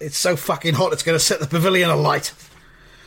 it's 0.00 0.16
so 0.16 0.36
fucking 0.36 0.74
hot, 0.74 0.92
it's 0.92 1.02
going 1.02 1.16
to 1.16 1.24
set 1.24 1.40
the 1.40 1.46
pavilion 1.46 1.90
alight. 1.90 2.32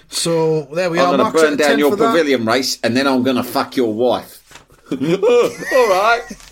So 0.10 0.64
there 0.74 0.90
we 0.90 1.00
are. 1.00 1.14
I'm 1.14 1.18
going 1.18 1.32
to 1.32 1.38
burn 1.38 1.58
down 1.58 1.80
your 1.80 1.92
for 1.92 1.98
that. 1.98 2.12
pavilion 2.12 2.46
race, 2.46 2.80
and 2.82 2.98
then 2.98 3.08
I'm 3.08 3.24
going 3.24 3.36
to 3.36 3.44
fuck 3.44 3.76
your 3.76 3.94
wife. 3.94 4.44
all 4.92 4.98
right. 4.98 6.24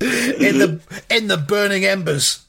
in 0.00 0.58
the 0.58 0.80
in 1.10 1.26
the 1.28 1.36
burning 1.36 1.84
embers. 1.84 2.46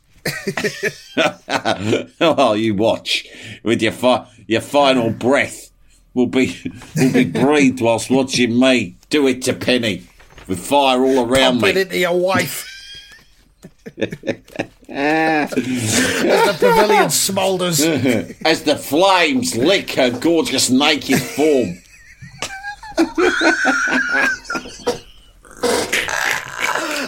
oh, 2.22 2.54
you 2.54 2.76
watch 2.76 3.28
with 3.64 3.82
your 3.82 3.92
fi- 3.92 4.28
your 4.46 4.62
final 4.62 5.10
breath 5.10 5.72
will 6.18 6.26
be 6.26 6.60
will 6.98 7.14
be 7.14 7.24
breathed 7.24 7.80
whilst 7.80 8.10
watching 8.10 8.60
me 8.60 8.96
do 9.10 9.28
it 9.28 9.44
to 9.44 9.54
Penny 9.54 10.08
with 10.48 10.60
fire 10.60 11.02
all 11.04 11.26
around 11.26 11.60
Pump 11.62 11.64
it 11.68 11.76
me. 11.76 11.82
into 11.82 11.98
your 12.00 12.20
wife. 12.20 12.66
As 14.90 15.52
the 15.52 16.56
pavilion 16.60 17.10
smoulders. 17.10 17.82
as 18.46 18.64
the 18.64 18.76
flames 18.78 19.56
lick 19.56 19.92
her 19.92 20.10
gorgeous 20.12 20.70
naked 20.70 21.22
form. 21.22 21.78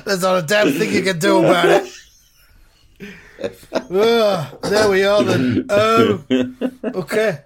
There's 0.06 0.22
not 0.22 0.44
a 0.44 0.46
damn 0.46 0.72
thing 0.74 0.94
you 0.94 1.02
can 1.04 1.20
do 1.20 1.40
about 1.40 1.70
it. 1.70 1.94
Ah, 3.92 4.54
there 4.64 4.90
we 4.90 5.04
are 5.04 5.24
then. 5.24 5.66
Oh, 5.70 6.24
okay. 6.84 7.44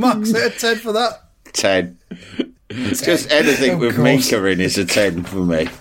Mark's 0.00 0.34
at 0.34 0.52
a 0.54 0.58
10 0.58 0.76
for 0.76 0.92
that. 0.92 1.24
Ten. 1.52 1.98
Just 2.70 3.30
anything 3.30 3.72
Of 3.74 3.80
with 3.80 3.96
course. 3.96 4.32
Mika 4.32 4.44
in 4.46 4.60
is 4.60 4.78
a 4.78 4.84
ten 4.84 5.22
for 5.24 5.38
me. 5.44 5.68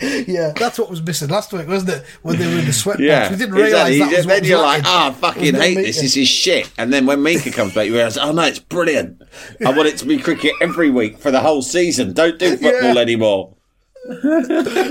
Yeah, 0.00 0.52
that's 0.56 0.78
what 0.78 0.90
was 0.90 1.00
missing 1.00 1.28
last 1.30 1.52
week, 1.52 1.66
wasn't 1.68 1.90
it? 1.92 2.04
When 2.22 2.36
they 2.36 2.46
were 2.46 2.58
in 2.58 2.64
the 2.66 2.72
sweatpants, 2.72 2.98
Yeah, 2.98 3.30
we 3.30 3.36
didn't 3.36 3.54
realise 3.54 3.72
exactly. 3.94 3.98
that 4.00 4.16
was 4.16 4.26
what 4.26 4.32
Then 4.34 4.40
was 4.40 4.48
you're 4.50 4.58
like, 4.58 4.82
lacking. 4.84 4.84
ah, 4.92 5.08
I 5.08 5.12
fucking 5.12 5.54
hate 5.54 5.74
this. 5.76 6.00
This 6.00 6.16
is 6.16 6.28
shit. 6.28 6.70
And 6.76 6.92
then 6.92 7.06
when 7.06 7.22
Mika 7.22 7.50
comes 7.52 7.74
back, 7.74 7.86
you 7.86 7.94
realise, 7.94 8.18
oh 8.18 8.32
no, 8.32 8.42
it's 8.42 8.58
brilliant. 8.58 9.22
I 9.64 9.70
want 9.70 9.88
it 9.88 9.96
to 9.98 10.04
be 10.04 10.18
cricket 10.18 10.52
every 10.60 10.90
week 10.90 11.18
for 11.18 11.30
the 11.30 11.40
whole 11.40 11.62
season. 11.62 12.12
Don't 12.12 12.38
do 12.38 12.56
football 12.56 12.94
Yeah. 12.96 13.00
anymore. 13.00 13.54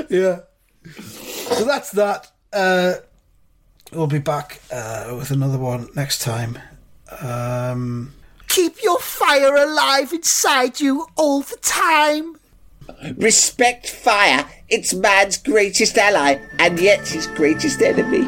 Yeah. 0.09 0.39
So 0.95 1.65
that's 1.65 1.91
that. 1.91 2.31
Uh, 2.51 2.93
we'll 3.91 4.07
be 4.07 4.19
back 4.19 4.61
uh, 4.71 5.13
with 5.17 5.31
another 5.31 5.57
one 5.59 5.89
next 5.95 6.21
time. 6.21 6.57
Um, 7.21 8.13
keep 8.47 8.83
your 8.83 8.99
fire 8.99 9.55
alive 9.55 10.13
inside 10.13 10.79
you 10.79 11.07
all 11.15 11.41
the 11.41 11.57
time. 11.57 12.37
Respect 13.17 13.89
fire. 13.89 14.45
It's 14.69 14.93
man's 14.93 15.37
greatest 15.37 15.97
ally 15.97 16.39
and 16.59 16.79
yet 16.79 17.07
his 17.07 17.27
greatest 17.27 17.81
enemy. 17.81 18.27